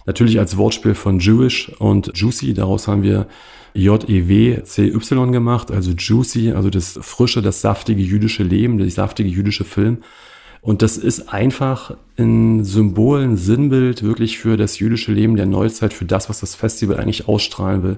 natürlich 0.08 0.40
als 0.40 0.58
Wortspiel 0.58 0.96
von 0.96 1.20
Jewish 1.20 1.70
und 1.78 2.12
Juicy. 2.16 2.56
Daraus 2.56 2.88
haben 2.88 2.95
wir 3.04 3.28
J-E-W-C-Y 3.74 5.32
gemacht, 5.32 5.70
also 5.70 5.92
Juicy, 5.92 6.52
also 6.52 6.70
das 6.70 6.98
frische, 7.02 7.42
das 7.42 7.62
saftige 7.62 8.02
jüdische 8.02 8.44
Leben, 8.44 8.78
der 8.78 8.90
saftige 8.90 9.30
jüdische 9.30 9.66
Film. 9.66 9.98
Und 10.62 10.82
das 10.82 10.98
ist 10.98 11.32
einfach 11.32 11.96
ein 12.18 12.64
Symbol, 12.64 13.22
ein 13.22 13.38
Sinnbild 13.38 14.02
wirklich 14.02 14.40
für 14.40 14.58
das 14.58 14.80
jüdische 14.80 15.12
Leben 15.12 15.36
der 15.36 15.46
Neuzeit, 15.46 15.94
für 15.94 16.06
das, 16.06 16.30
was 16.30 16.40
das 16.40 16.56
Festival 16.56 16.98
eigentlich 16.98 17.28
ausstrahlen 17.28 17.84
will. 17.84 17.98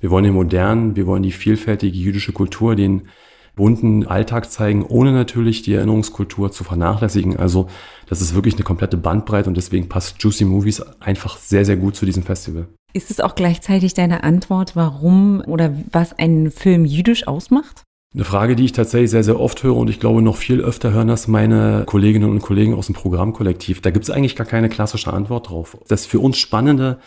Wir 0.00 0.10
wollen 0.10 0.24
den 0.24 0.34
modernen, 0.34 0.94
wir 0.94 1.06
wollen 1.06 1.22
die 1.22 1.32
vielfältige 1.32 1.96
jüdische 1.96 2.32
Kultur, 2.32 2.76
den 2.76 3.08
bunten 3.56 4.06
Alltag 4.06 4.50
zeigen, 4.50 4.84
ohne 4.84 5.12
natürlich 5.12 5.62
die 5.62 5.74
Erinnerungskultur 5.74 6.50
zu 6.52 6.64
vernachlässigen. 6.64 7.36
Also 7.36 7.68
das 8.06 8.20
ist 8.20 8.34
wirklich 8.34 8.54
eine 8.54 8.64
komplette 8.64 8.96
Bandbreite 8.96 9.48
und 9.48 9.56
deswegen 9.56 9.88
passt 9.88 10.22
Juicy 10.22 10.44
Movies 10.44 10.80
einfach 11.00 11.36
sehr, 11.36 11.64
sehr 11.64 11.76
gut 11.76 11.96
zu 11.96 12.06
diesem 12.06 12.22
Festival. 12.22 12.66
Ist 12.92 13.10
es 13.10 13.20
auch 13.20 13.34
gleichzeitig 13.34 13.94
deine 13.94 14.22
Antwort, 14.22 14.76
warum 14.76 15.42
oder 15.46 15.74
was 15.90 16.16
einen 16.18 16.50
Film 16.50 16.84
jüdisch 16.84 17.26
ausmacht? 17.26 17.82
Eine 18.14 18.24
Frage, 18.24 18.54
die 18.54 18.64
ich 18.64 18.72
tatsächlich 18.72 19.10
sehr, 19.10 19.24
sehr 19.24 19.40
oft 19.40 19.64
höre 19.64 19.76
und 19.76 19.90
ich 19.90 19.98
glaube 19.98 20.22
noch 20.22 20.36
viel 20.36 20.60
öfter 20.60 20.92
hören 20.92 21.08
das 21.08 21.26
meine 21.26 21.82
Kolleginnen 21.84 22.30
und 22.30 22.40
Kollegen 22.40 22.74
aus 22.74 22.86
dem 22.86 22.94
Programmkollektiv. 22.94 23.80
Da 23.80 23.90
gibt 23.90 24.04
es 24.04 24.10
eigentlich 24.10 24.36
gar 24.36 24.46
keine 24.46 24.68
klassische 24.68 25.12
Antwort 25.12 25.50
drauf. 25.50 25.76
Das 25.88 26.06
für 26.06 26.20
uns 26.20 26.38
Spannende 26.38 26.98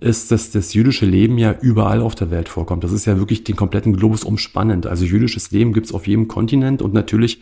ist, 0.00 0.30
dass 0.30 0.50
das 0.50 0.74
jüdische 0.74 1.06
Leben 1.06 1.38
ja 1.38 1.54
überall 1.60 2.00
auf 2.00 2.14
der 2.14 2.30
Welt 2.30 2.48
vorkommt. 2.48 2.84
Das 2.84 2.92
ist 2.92 3.04
ja 3.04 3.18
wirklich 3.18 3.44
den 3.44 3.56
kompletten 3.56 3.96
Globus 3.96 4.24
umspannend. 4.24 4.86
Also 4.86 5.04
jüdisches 5.04 5.50
Leben 5.50 5.72
gibt 5.72 5.86
es 5.86 5.92
auf 5.92 6.06
jedem 6.06 6.28
Kontinent 6.28 6.82
und 6.82 6.94
natürlich 6.94 7.40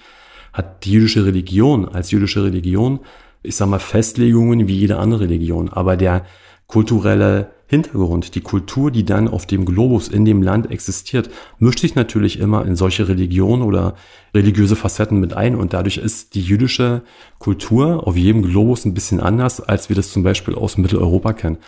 hat 0.53 0.85
die 0.85 0.93
jüdische 0.93 1.25
Religion 1.25 1.89
als 1.89 2.11
jüdische 2.11 2.43
Religion, 2.45 3.01
ich 3.43 3.57
sag 3.57 3.69
mal, 3.69 3.79
Festlegungen 3.79 4.67
wie 4.67 4.77
jede 4.77 4.99
andere 4.99 5.21
Religion. 5.21 5.69
Aber 5.69 5.97
der 5.97 6.25
kulturelle 6.67 7.51
Hintergrund, 7.67 8.35
die 8.35 8.41
Kultur, 8.41 8.91
die 8.91 9.05
dann 9.05 9.29
auf 9.29 9.47
dem 9.47 9.65
Globus 9.65 10.09
in 10.09 10.25
dem 10.25 10.43
Land 10.43 10.71
existiert, 10.71 11.31
mischt 11.59 11.81
sich 11.81 11.95
natürlich 11.95 12.39
immer 12.41 12.65
in 12.65 12.77
solche 12.77 13.09
Religionen 13.09 13.63
oder 13.63 13.95
religiöse 14.35 14.75
Facetten 14.75 15.21
mit 15.21 15.35
ein 15.35 15.55
und 15.55 15.75
dadurch 15.75 15.99
ist 15.99 16.35
die 16.35 16.41
jüdische 16.41 17.03
Kultur 17.39 18.07
auf 18.07 18.17
jedem 18.17 18.43
Globus 18.43 18.85
ein 18.87 18.95
bisschen 18.95 19.21
anders, 19.21 19.61
als 19.61 19.91
wir 19.91 19.97
das 19.97 20.13
zum 20.13 20.23
Beispiel 20.23 20.55
aus 20.55 20.79
Mitteleuropa 20.79 21.35
kennen. 21.35 21.59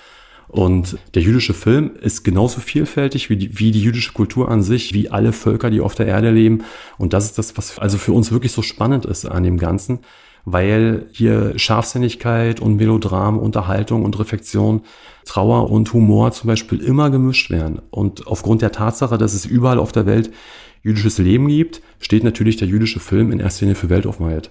Und 0.51 0.99
der 1.15 1.23
jüdische 1.23 1.55
Film 1.55 1.93
ist 2.01 2.25
genauso 2.25 2.61
vielfältig 2.61 3.31
wie 3.31 3.37
die, 3.37 3.61
wie 3.61 3.71
die 3.71 3.81
jüdische 3.81 4.13
Kultur 4.13 4.51
an 4.51 4.63
sich, 4.63 4.93
wie 4.95 5.09
alle 5.09 5.33
Völker, 5.33 5.71
die 5.71 5.81
auf 5.81 5.95
der 5.95 6.07
Erde 6.07 6.33
leben. 6.33 6.65
Und 6.99 7.13
das 7.13 7.27
ist 7.27 7.39
das, 7.39 7.57
was 7.57 7.79
also 7.79 7.99
für 7.99 8.13
uns 8.13 8.33
wirklich 8.33 8.51
so 8.51 8.61
spannend 8.61 9.07
ist 9.07 9.27
an 9.27 9.45
dem 9.45 9.59
Ganzen, 9.59 10.01
weil 10.45 11.07
hier 11.13 11.57
Scharfsinnigkeit 11.57 12.59
und 12.59 12.77
Melodram, 12.77 13.39
Unterhaltung 13.39 14.05
und 14.05 14.19
Reflexion, 14.19 14.83
Trauer 15.25 15.71
und 15.71 15.93
Humor 15.93 16.33
zum 16.33 16.49
Beispiel 16.49 16.81
immer 16.81 17.11
gemischt 17.11 17.51
werden. 17.51 17.81
Und 17.91 18.27
aufgrund 18.27 18.61
der 18.61 18.73
Tatsache, 18.73 19.19
dass 19.19 19.35
es 19.35 19.47
überall 19.47 19.79
auf 19.79 19.93
der 19.93 20.07
Welt 20.07 20.33
jüdisches 20.83 21.19
Leben 21.19 21.47
gibt, 21.47 21.81
steht 22.01 22.25
natürlich 22.25 22.57
der 22.57 22.67
jüdische 22.67 22.99
Film 22.99 23.31
in 23.31 23.39
erster 23.39 23.67
Linie 23.67 23.77
für 23.77 23.89
Weltoffenheit. 23.89 24.51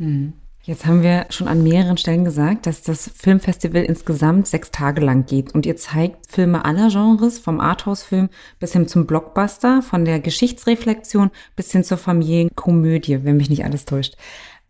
Hm. 0.00 0.32
Jetzt 0.66 0.84
haben 0.84 1.04
wir 1.04 1.26
schon 1.30 1.46
an 1.46 1.62
mehreren 1.62 1.96
Stellen 1.96 2.24
gesagt, 2.24 2.66
dass 2.66 2.82
das 2.82 3.08
Filmfestival 3.14 3.84
insgesamt 3.84 4.48
sechs 4.48 4.72
Tage 4.72 5.00
lang 5.00 5.24
geht 5.24 5.54
und 5.54 5.64
ihr 5.64 5.76
zeigt 5.76 6.28
Filme 6.28 6.64
aller 6.64 6.88
Genres, 6.88 7.38
vom 7.38 7.60
Arthouse-Film 7.60 8.30
bis 8.58 8.72
hin 8.72 8.88
zum 8.88 9.06
Blockbuster, 9.06 9.80
von 9.82 10.04
der 10.04 10.18
Geschichtsreflexion 10.18 11.30
bis 11.54 11.70
hin 11.70 11.84
zur 11.84 11.98
Familienkomödie, 11.98 13.22
wenn 13.22 13.36
mich 13.36 13.48
nicht 13.48 13.64
alles 13.64 13.84
täuscht. 13.84 14.16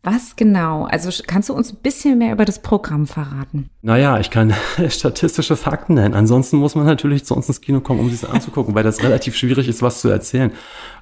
Was 0.03 0.37
genau? 0.37 0.85
Also 0.85 1.11
kannst 1.27 1.49
du 1.49 1.53
uns 1.53 1.73
ein 1.73 1.79
bisschen 1.83 2.19
mehr 2.19 2.33
über 2.33 2.45
das 2.45 2.63
Programm 2.63 3.09
verraten? 3.09 3.71
Naja, 3.83 4.21
ich 4.21 4.31
kann 4.31 4.55
statistische 4.89 5.57
Fakten 5.57 5.95
nennen. 5.95 6.15
Ansonsten 6.15 6.59
muss 6.59 6.77
man 6.77 6.87
natürlich 6.87 7.25
zu 7.25 7.35
uns 7.35 7.49
ins 7.49 7.61
Kino 7.61 7.81
kommen, 7.81 7.99
um 7.99 8.09
sich 8.09 8.29
anzugucken, 8.29 8.77
weil 8.77 8.85
das 8.85 9.03
relativ 9.03 9.35
schwierig 9.35 9.67
ist, 9.67 9.83
was 9.83 10.01
zu 10.01 10.09
erzählen. 10.09 10.53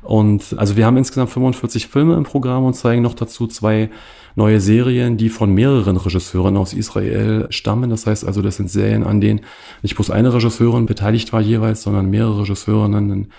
Und 0.00 0.54
also 0.56 0.78
wir 0.78 0.86
haben 0.86 0.96
insgesamt 0.96 1.30
45 1.30 1.88
Filme 1.88 2.16
im 2.16 2.24
Programm 2.24 2.64
und 2.64 2.74
zeigen 2.74 3.02
noch 3.02 3.12
dazu 3.12 3.46
zwei 3.46 3.90
neue 4.36 4.58
Serien, 4.58 5.18
die 5.18 5.28
von 5.28 5.52
mehreren 5.52 5.98
Regisseuren 5.98 6.56
aus 6.56 6.72
Israel 6.72 7.46
stammen. 7.50 7.90
Das 7.90 8.06
heißt 8.06 8.26
also, 8.26 8.40
das 8.40 8.56
sind 8.56 8.70
Serien, 8.70 9.04
an 9.04 9.20
denen 9.20 9.42
nicht 9.82 9.96
bloß 9.96 10.10
eine 10.10 10.32
Regisseurin 10.32 10.86
beteiligt 10.86 11.30
war 11.32 11.42
jeweils, 11.42 11.82
sondern 11.82 12.08
mehrere 12.08 12.40
Regisseurinnen 12.40 13.30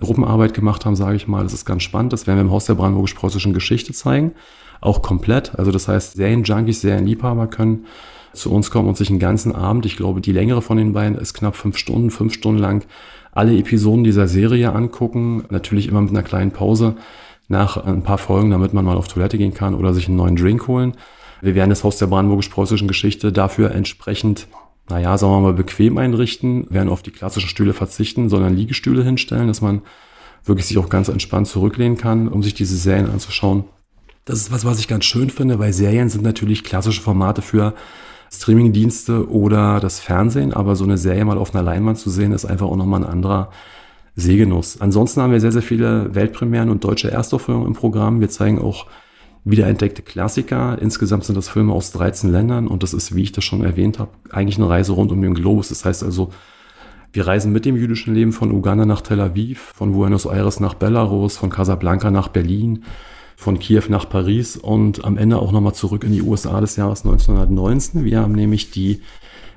Gruppenarbeit 0.00 0.52
gemacht 0.52 0.84
haben, 0.84 0.96
sage 0.96 1.14
ich 1.14 1.28
mal. 1.28 1.44
Das 1.44 1.52
ist 1.52 1.64
ganz 1.64 1.84
spannend. 1.84 2.12
Das 2.12 2.26
werden 2.26 2.38
wir 2.38 2.42
im 2.42 2.50
Haus 2.50 2.64
der 2.64 2.74
brandenburgisch-preußischen 2.74 3.52
Geschichte 3.54 3.92
zeigen 3.92 4.32
auch 4.82 5.00
komplett. 5.00 5.58
Also 5.58 5.70
das 5.70 5.88
heißt, 5.88 6.14
Serienjunkies, 6.14 6.82
Serienliebhaber 6.82 7.46
können 7.46 7.86
zu 8.34 8.52
uns 8.52 8.70
kommen 8.70 8.88
und 8.88 8.96
sich 8.96 9.10
einen 9.10 9.18
ganzen 9.18 9.54
Abend, 9.54 9.86
ich 9.86 9.96
glaube, 9.96 10.20
die 10.20 10.32
längere 10.32 10.62
von 10.62 10.76
den 10.76 10.92
beiden 10.92 11.16
ist 11.16 11.34
knapp 11.34 11.56
fünf 11.56 11.76
Stunden, 11.76 12.10
fünf 12.10 12.34
Stunden 12.34 12.60
lang 12.60 12.84
alle 13.30 13.56
Episoden 13.56 14.04
dieser 14.04 14.28
Serie 14.28 14.72
angucken. 14.72 15.44
Natürlich 15.50 15.88
immer 15.88 16.02
mit 16.02 16.10
einer 16.10 16.22
kleinen 16.22 16.50
Pause 16.50 16.96
nach 17.48 17.76
ein 17.76 18.02
paar 18.02 18.18
Folgen, 18.18 18.50
damit 18.50 18.74
man 18.74 18.84
mal 18.84 18.96
auf 18.96 19.08
Toilette 19.08 19.38
gehen 19.38 19.54
kann 19.54 19.74
oder 19.74 19.94
sich 19.94 20.08
einen 20.08 20.16
neuen 20.16 20.36
Drink 20.36 20.66
holen. 20.68 20.94
Wir 21.40 21.54
werden 21.54 21.70
das 21.70 21.82
Haus 21.84 21.98
der 21.98 22.06
brandenburgisch-preußischen 22.06 22.88
Geschichte 22.88 23.32
dafür 23.32 23.72
entsprechend, 23.72 24.46
naja, 24.88 25.18
sagen 25.18 25.32
wir 25.32 25.40
mal, 25.40 25.52
bequem 25.52 25.98
einrichten, 25.98 26.66
werden 26.70 26.88
auf 26.88 27.02
die 27.02 27.10
klassischen 27.10 27.48
Stühle 27.48 27.72
verzichten, 27.72 28.28
sondern 28.28 28.56
Liegestühle 28.56 29.02
hinstellen, 29.02 29.48
dass 29.48 29.60
man 29.60 29.82
wirklich 30.44 30.66
sich 30.66 30.78
auch 30.78 30.88
ganz 30.88 31.08
entspannt 31.08 31.48
zurücklehnen 31.48 31.98
kann, 31.98 32.28
um 32.28 32.42
sich 32.42 32.54
diese 32.54 32.76
Serien 32.76 33.10
anzuschauen. 33.10 33.64
Das 34.24 34.38
ist 34.38 34.52
was, 34.52 34.64
was 34.64 34.78
ich 34.78 34.86
ganz 34.86 35.04
schön 35.04 35.30
finde, 35.30 35.58
weil 35.58 35.72
Serien 35.72 36.08
sind 36.08 36.22
natürlich 36.22 36.62
klassische 36.62 37.02
Formate 37.02 37.42
für 37.42 37.74
Streamingdienste 38.32 39.28
oder 39.28 39.80
das 39.80 39.98
Fernsehen, 39.98 40.52
aber 40.52 40.76
so 40.76 40.84
eine 40.84 40.96
Serie 40.96 41.24
mal 41.24 41.38
auf 41.38 41.54
einer 41.54 41.64
Leinwand 41.64 41.98
zu 41.98 42.08
sehen, 42.08 42.32
ist 42.32 42.44
einfach 42.44 42.66
auch 42.66 42.76
nochmal 42.76 43.02
ein 43.02 43.10
anderer 43.10 43.50
Sehgenuss. 44.14 44.80
Ansonsten 44.80 45.20
haben 45.20 45.32
wir 45.32 45.40
sehr, 45.40 45.52
sehr 45.52 45.62
viele 45.62 46.14
Weltpremieren 46.14 46.70
und 46.70 46.84
deutsche 46.84 47.10
Erstaufführungen 47.10 47.66
im 47.66 47.74
Programm. 47.74 48.20
Wir 48.20 48.28
zeigen 48.28 48.60
auch 48.60 48.86
wiederentdeckte 49.44 50.02
Klassiker. 50.02 50.78
Insgesamt 50.80 51.24
sind 51.24 51.36
das 51.36 51.48
Filme 51.48 51.72
aus 51.72 51.90
13 51.92 52.30
Ländern 52.30 52.68
und 52.68 52.82
das 52.82 52.94
ist, 52.94 53.14
wie 53.16 53.22
ich 53.22 53.32
das 53.32 53.44
schon 53.44 53.64
erwähnt 53.64 53.98
habe, 53.98 54.12
eigentlich 54.30 54.56
eine 54.56 54.68
Reise 54.68 54.92
rund 54.92 55.10
um 55.10 55.20
den 55.20 55.34
Globus. 55.34 55.70
Das 55.70 55.84
heißt 55.84 56.04
also, 56.04 56.30
wir 57.12 57.26
reisen 57.26 57.52
mit 57.52 57.64
dem 57.64 57.76
jüdischen 57.76 58.14
Leben 58.14 58.32
von 58.32 58.52
Uganda 58.52 58.86
nach 58.86 59.00
Tel 59.02 59.20
Aviv, 59.20 59.72
von 59.74 59.92
Buenos 59.92 60.26
Aires 60.26 60.60
nach 60.60 60.74
Belarus, 60.74 61.36
von 61.36 61.50
Casablanca 61.50 62.10
nach 62.10 62.28
Berlin, 62.28 62.84
von 63.36 63.58
Kiew 63.58 63.84
nach 63.88 64.08
Paris 64.08 64.56
und 64.56 65.04
am 65.04 65.16
Ende 65.16 65.38
auch 65.38 65.52
nochmal 65.52 65.74
zurück 65.74 66.04
in 66.04 66.12
die 66.12 66.22
USA 66.22 66.60
des 66.60 66.76
Jahres 66.76 67.04
1919. 67.04 68.04
Wir 68.04 68.20
haben 68.20 68.32
nämlich 68.32 68.70
die 68.70 69.00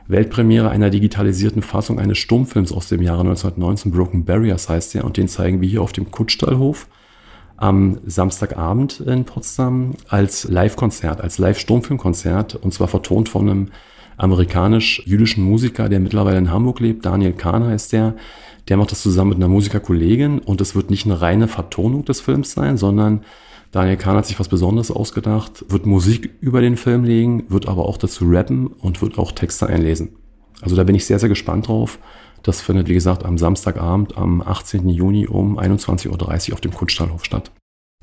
Weltpremiere 0.07 0.69
einer 0.69 0.89
digitalisierten 0.89 1.61
Fassung 1.61 1.99
eines 1.99 2.17
Stummfilms 2.17 2.71
aus 2.71 2.89
dem 2.89 3.01
Jahre 3.01 3.21
1919, 3.21 3.91
Broken 3.91 4.25
Barriers 4.25 4.69
heißt 4.69 4.93
der, 4.93 5.03
und 5.03 5.17
den 5.17 5.27
zeigen 5.27 5.61
wir 5.61 5.69
hier 5.69 5.81
auf 5.81 5.93
dem 5.93 6.11
Kutschstallhof 6.11 6.87
am 7.57 7.99
Samstagabend 8.05 8.99
in 8.99 9.25
Potsdam 9.25 9.93
als 10.09 10.43
Live-Konzert, 10.43 11.21
als 11.21 11.37
Live-Stummfilmkonzert, 11.37 12.55
und 12.55 12.73
zwar 12.73 12.87
vertont 12.87 13.29
von 13.29 13.49
einem 13.49 13.67
amerikanisch-jüdischen 14.17 15.43
Musiker, 15.43 15.89
der 15.89 15.99
mittlerweile 15.99 16.37
in 16.37 16.51
Hamburg 16.51 16.79
lebt, 16.79 17.05
Daniel 17.05 17.33
Kahn 17.33 17.65
heißt 17.65 17.93
der. 17.93 18.15
Der 18.67 18.77
macht 18.77 18.91
das 18.91 19.01
zusammen 19.01 19.29
mit 19.29 19.37
einer 19.37 19.47
Musikerkollegin 19.47 20.39
und 20.39 20.61
es 20.61 20.75
wird 20.75 20.89
nicht 20.89 21.05
eine 21.05 21.21
reine 21.21 21.47
Vertonung 21.47 22.05
des 22.05 22.21
Films 22.21 22.51
sein, 22.51 22.77
sondern 22.77 23.21
Daniel 23.75 23.97
Kahn 23.97 24.15
hat 24.15 24.25
sich 24.25 24.39
was 24.39 24.47
Besonderes 24.47 24.89
ausgedacht, 24.89 25.65
wird 25.67 25.85
Musik 25.85 26.33
über 26.39 26.61
den 26.61 26.77
Film 26.77 27.03
legen, 27.03 27.43
wird 27.49 27.67
aber 27.67 27.89
auch 27.89 27.97
dazu 27.97 28.23
rappen 28.25 28.67
und 28.67 29.01
wird 29.01 29.17
auch 29.17 29.33
Texte 29.33 29.67
einlesen. 29.67 30.15
Also 30.61 30.77
da 30.77 30.85
bin 30.85 30.95
ich 30.95 31.05
sehr, 31.05 31.19
sehr 31.19 31.27
gespannt 31.27 31.67
drauf. 31.67 31.99
Das 32.41 32.61
findet, 32.61 32.87
wie 32.87 32.93
gesagt, 32.93 33.25
am 33.25 33.37
Samstagabend, 33.37 34.17
am 34.17 34.41
18. 34.41 34.87
Juni 34.87 35.27
um 35.27 35.59
21.30 35.59 36.07
Uhr 36.07 36.53
auf 36.53 36.61
dem 36.61 36.73
Kunststallhof 36.73 37.25
statt. 37.25 37.51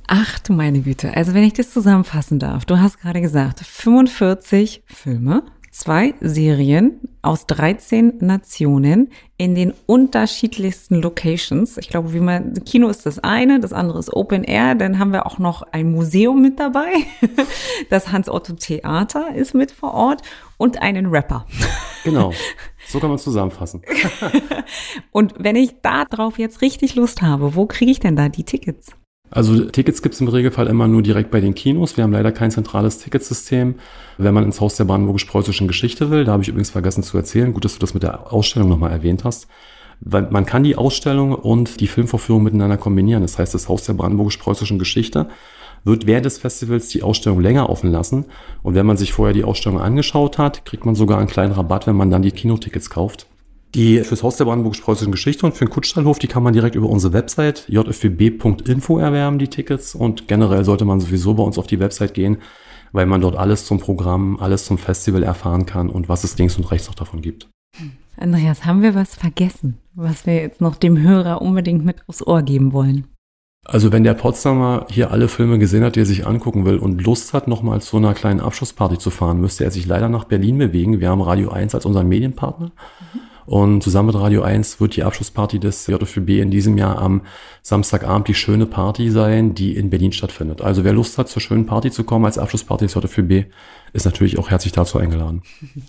Ach 0.07 0.39
du 0.41 0.53
meine 0.53 0.83
Güte. 0.83 1.17
Also 1.17 1.33
wenn 1.33 1.45
ich 1.45 1.55
das 1.55 1.71
zusammenfassen 1.71 2.39
darf, 2.39 2.67
du 2.67 2.79
hast 2.79 3.01
gerade 3.01 3.23
gesagt, 3.23 3.61
45 3.61 4.83
Filme, 4.85 5.43
zwei 5.73 6.15
Serien 6.21 7.01
aus 7.23 7.47
13 7.47 8.19
Nationen 8.21 9.11
in 9.39 9.55
den 9.55 9.73
unterschiedlichsten 9.87 11.01
Locations. 11.01 11.79
Ich 11.79 11.89
glaube, 11.89 12.13
wie 12.13 12.21
man, 12.21 12.63
Kino 12.65 12.89
ist 12.89 13.07
das 13.07 13.19
eine, 13.19 13.59
das 13.59 13.73
andere 13.73 13.99
ist 13.99 14.13
Open 14.13 14.45
Air. 14.45 14.75
Dann 14.75 14.99
haben 14.99 15.13
wir 15.13 15.27
auch 15.27 15.39
noch 15.39 15.63
ein 15.73 15.91
Museum 15.91 16.41
mit 16.41 16.61
dabei. 16.61 16.93
Das 17.91 18.13
Hans-Otto 18.13 18.55
Theater 18.55 19.35
ist 19.35 19.55
mit 19.55 19.73
vor 19.73 19.93
Ort 19.95 20.23
und 20.57 20.81
einen 20.81 21.07
Rapper. 21.07 21.47
Genau. 22.05 22.33
So 22.89 22.99
kann 22.99 23.11
man 23.11 23.17
es 23.17 23.23
zusammenfassen. 23.23 23.81
und 25.13 25.35
wenn 25.39 25.55
ich 25.55 25.81
da 25.83 26.05
drauf 26.05 26.37
jetzt 26.37 26.61
richtig 26.61 26.97
Lust 26.97 27.23
habe, 27.23 27.55
wo 27.55 27.67
kriege 27.67 27.93
ich 27.93 28.01
denn 28.01 28.17
da 28.17 28.29
die 28.29 28.43
Tickets? 28.43 28.91
Also 29.35 29.65
Tickets 29.65 30.03
gibt 30.03 30.15
es 30.15 30.21
im 30.21 30.29
Regelfall 30.29 30.67
immer 30.67 30.89
nur 30.89 31.01
direkt 31.01 31.31
bei 31.31 31.41
den 31.41 31.55
Kinos. 31.55 31.97
Wir 31.97 32.05
haben 32.05 32.13
leider 32.13 32.33
kein 32.33 32.51
zentrales 32.51 32.99
Ticketsystem. 32.99 33.77
Wenn 34.19 34.35
man 34.35 34.45
ins 34.45 34.61
Haus 34.61 34.77
der 34.77 34.85
Brandenburgisch-Preußischen 34.85 35.67
Geschichte 35.67 36.11
will, 36.11 36.25
da 36.25 36.33
habe 36.33 36.43
ich 36.43 36.51
übrigens 36.51 36.69
vergessen 36.69 37.03
zu 37.03 37.17
erzählen, 37.17 37.55
gut, 37.55 37.65
dass 37.65 37.73
du 37.73 37.79
das 37.79 37.95
mit 37.95 38.03
der 38.03 38.31
Ausstellung 38.31 38.69
nochmal 38.69 38.91
erwähnt 38.91 39.25
hast. 39.25 39.49
Man 40.01 40.45
kann 40.45 40.65
die 40.65 40.77
Ausstellung 40.77 41.35
und 41.35 41.81
die 41.81 41.87
Filmvorführung 41.87 42.43
miteinander 42.43 42.77
kombinieren. 42.77 43.23
Das 43.23 43.39
heißt, 43.39 43.55
das 43.55 43.71
Haus 43.71 43.85
der 43.85 43.95
Brandenburgisch-Preußischen 43.95 44.79
Geschichte 44.79 45.29
wird 45.85 46.07
während 46.07 46.27
des 46.27 46.39
Festivals 46.39 46.89
die 46.89 47.03
Ausstellung 47.03 47.41
länger 47.41 47.71
offen 47.71 47.91
lassen. 47.91 48.27
Und 48.63 48.75
wenn 48.75 48.85
man 48.85 48.99
sich 48.99 49.15
vorher 49.15 49.33
die 49.33 49.45
Ausstellung 49.45 49.81
angeschaut 49.81 50.37
hat, 50.37 50.67
kriegt 50.67 50.85
man 50.85 50.95
sogar 50.95 51.19
einen 51.19 51.29
kleinen 51.29 51.53
Rabatt, 51.53 51.87
wenn 51.87 51.97
man 51.97 52.11
dann 52.11 52.23
die 52.23 52.33
Kinotickets 52.33 52.91
kauft. 52.91 53.27
Die 53.75 54.05
fürs 54.05 54.23
Haus 54.23 54.37
der 54.37 54.45
Brandenburg-Preußischen 54.45 55.13
Geschichte 55.13 55.47
und 55.47 55.57
für 55.57 55.65
den 55.65 55.71
Kutschstallhof, 55.71 56.19
die 56.19 56.27
kann 56.27 56.43
man 56.43 56.53
direkt 56.53 56.75
über 56.75 56.91
unsere 56.91 57.15
Website 57.15 57.67
jfwb.info 57.69 58.99
erwerben, 58.99 59.39
die 59.39 59.49
Tickets. 59.49 59.95
Und 59.95 60.29
generell 60.29 60.65
sollte 60.65 60.85
man 60.85 61.01
sowieso 61.01 61.33
bei 61.33 61.43
uns 61.43 61.59
auf 61.59 61.67
die 61.67 61.81
Website 61.81 62.13
gehen, 62.13 62.37
weil 62.93 63.07
man 63.07 63.23
dort 63.23 63.35
alles 63.35 63.65
zum 63.65 63.81
Programm, 63.81 64.37
alles 64.39 64.67
zum 64.67 64.77
Festival 64.77 65.23
erfahren 65.23 65.65
kann 65.65 65.89
und 65.89 66.11
was 66.11 66.23
es 66.23 66.37
links 66.37 66.59
und 66.59 66.71
rechts 66.71 66.89
noch 66.89 66.95
davon 66.95 67.23
gibt. 67.23 67.49
Andreas, 68.19 68.67
haben 68.67 68.83
wir 68.83 68.95
was 68.95 69.15
vergessen, 69.15 69.79
was 69.95 70.27
wir 70.27 70.35
jetzt 70.35 70.61
noch 70.61 70.77
dem 70.77 71.01
Hörer 71.01 71.41
unbedingt 71.41 71.83
mit 71.83 72.07
aufs 72.07 72.25
Ohr 72.27 72.43
geben 72.43 72.75
wollen? 72.75 73.07
Also 73.65 73.91
wenn 73.91 74.05
der 74.05 74.15
Potsdamer 74.15 74.87
hier 74.91 75.13
alle 75.13 75.29
Filme 75.29 75.59
gesehen 75.59 75.83
hat, 75.83 75.97
die 75.97 76.01
er 76.01 76.07
sich 76.07 76.27
angucken 76.27 76.67
will 76.67 76.77
und 76.77 77.03
Lust 77.03 77.33
hat, 77.33 77.49
nochmal 77.49 77.81
zu 77.81 77.97
einer 77.97 78.13
kleinen 78.13 78.41
Abschlussparty 78.41 78.99
zu 78.99 79.09
fahren, 79.09 79.41
müsste 79.41 79.65
er 79.65 79.71
sich 79.71 79.87
leider 79.87 80.11
nach 80.11 80.25
Berlin 80.25 80.59
bewegen. 80.59 81.01
Wir 81.01 81.09
haben 81.09 81.23
Radio 81.23 81.51
1 81.51 81.75
als 81.75 81.87
unseren 81.87 82.09
Medienpartner. 82.09 82.67
Mhm. 83.15 83.32
Und 83.47 83.83
zusammen 83.83 84.09
mit 84.09 84.17
Radio 84.17 84.43
1 84.43 84.81
wird 84.81 84.97
die 84.97 85.03
Abschlussparty 85.03 85.59
des 85.59 85.87
JFB 85.87 86.41
in 86.41 86.51
diesem 86.51 86.79
Jahr 86.79 86.99
am 86.99 87.23
Samstagabend 87.63 88.29
die 88.29 88.35
schöne 88.35 88.67
Party 88.67 89.11
sein, 89.11 89.55
die 89.55 89.77
in 89.77 89.91
Berlin 89.91 90.13
stattfindet. 90.13 90.61
Also 90.61 90.85
wer 90.85 90.93
Lust 90.93 91.19
hat, 91.19 91.29
zur 91.29 91.43
schönen 91.43 91.67
Party 91.67 91.91
zu 91.91 92.05
kommen 92.05 92.25
als 92.25 92.39
Abschlussparty 92.39 92.87
des 92.87 92.95
JFB, 92.95 93.51
ist 93.93 94.05
natürlich 94.05 94.39
auch 94.39 94.51
herzlich 94.51 94.73
dazu 94.73 94.99
eingeladen. 94.99 95.43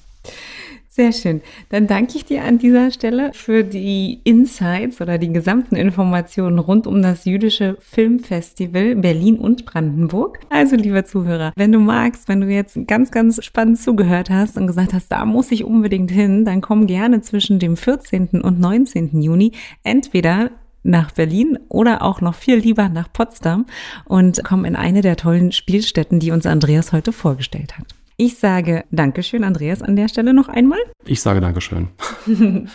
Sehr 0.96 1.12
schön. 1.12 1.42
Dann 1.70 1.88
danke 1.88 2.18
ich 2.18 2.26
dir 2.26 2.44
an 2.44 2.60
dieser 2.60 2.92
Stelle 2.92 3.32
für 3.34 3.64
die 3.64 4.22
Insights 4.26 5.02
oder 5.02 5.18
die 5.18 5.34
gesamten 5.34 5.76
Informationen 5.76 6.60
rund 6.60 6.86
um 6.86 7.02
das 7.02 7.26
jüdische 7.26 7.78
Filmfestival 7.80 8.98
Berlin 8.98 9.40
und 9.40 9.66
Brandenburg. 9.66 10.38
Also, 10.52 10.76
lieber 10.76 11.04
Zuhörer, 11.04 11.52
wenn 11.56 11.72
du 11.72 11.80
magst, 11.80 12.28
wenn 12.28 12.42
du 12.42 12.48
jetzt 12.48 12.78
ganz, 12.86 13.10
ganz 13.10 13.44
spannend 13.44 13.80
zugehört 13.80 14.30
hast 14.30 14.56
und 14.56 14.68
gesagt 14.68 14.94
hast, 14.94 15.08
da 15.08 15.26
muss 15.26 15.52
ich 15.52 15.64
unbedingt 15.64 16.12
hin, 16.12 16.46
dann 16.46 16.62
komm 16.62 16.86
gerne 16.86 17.22
zwischen 17.22 17.58
dem 17.58 17.76
14. 17.76 18.42
und 18.44 18.60
19. 18.60 19.20
Juni 19.20 19.54
entweder 19.82 20.52
nach 20.84 21.10
Berlin 21.10 21.58
oder 21.70 22.04
auch 22.04 22.22
noch 22.22 22.36
viel 22.36 22.58
lieber 22.58 22.88
nach 22.90 23.12
Potsdam 23.12 23.66
und 24.06 24.44
komm 24.44 24.64
in 24.64 24.76
eine 24.76 25.02
der 25.02 25.16
tollen 25.16 25.54
Spielstätten, 25.54 26.20
die 26.20 26.30
uns 26.30 26.46
Andreas 26.46 26.94
heute 26.94 27.12
vorgestellt 27.12 27.80
hat. 27.80 27.88
Ich 28.16 28.38
sage 28.38 28.84
Dankeschön, 28.92 29.44
Andreas, 29.44 29.82
an 29.82 29.96
der 29.96 30.08
Stelle 30.08 30.34
noch 30.34 30.48
einmal. 30.48 30.78
Ich 31.06 31.22
sage 31.22 31.42
Dankeschön. 31.42 31.88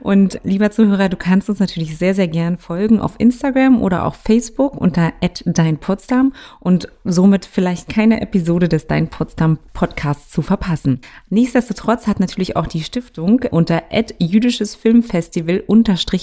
Und 0.00 0.40
lieber 0.42 0.70
Zuhörer, 0.70 1.08
du 1.08 1.16
kannst 1.16 1.48
uns 1.48 1.60
natürlich 1.60 1.96
sehr, 1.96 2.14
sehr 2.14 2.28
gern 2.28 2.58
folgen 2.58 3.00
auf 3.00 3.14
Instagram 3.18 3.80
oder 3.80 4.04
auf 4.06 4.16
Facebook 4.16 4.76
unter 4.76 5.12
@deinpotsdam 5.44 6.32
und 6.60 6.88
somit 7.04 7.44
vielleicht 7.44 7.88
keine 7.88 8.20
Episode 8.20 8.68
des 8.68 8.86
Dein 8.86 9.08
Potsdam 9.08 9.58
Podcasts 9.72 10.30
zu 10.30 10.42
verpassen. 10.42 11.00
Nichtsdestotrotz 11.30 12.06
hat 12.06 12.20
natürlich 12.20 12.56
auch 12.56 12.66
die 12.66 12.82
Stiftung 12.82 13.42
unter 13.50 13.82
jüdisches 14.18 14.74
Filmfestival 14.74 15.64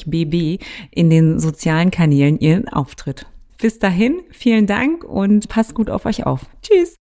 bb 0.05 0.59
in 0.91 1.09
den 1.09 1.39
sozialen 1.39 1.91
Kanälen 1.91 2.39
ihren 2.39 2.67
Auftritt. 2.67 3.25
Bis 3.57 3.79
dahin, 3.79 4.21
vielen 4.31 4.67
Dank 4.67 5.03
und 5.03 5.49
passt 5.49 5.75
gut 5.75 5.89
auf 5.89 6.05
euch 6.05 6.25
auf. 6.25 6.45
Tschüss. 6.61 6.97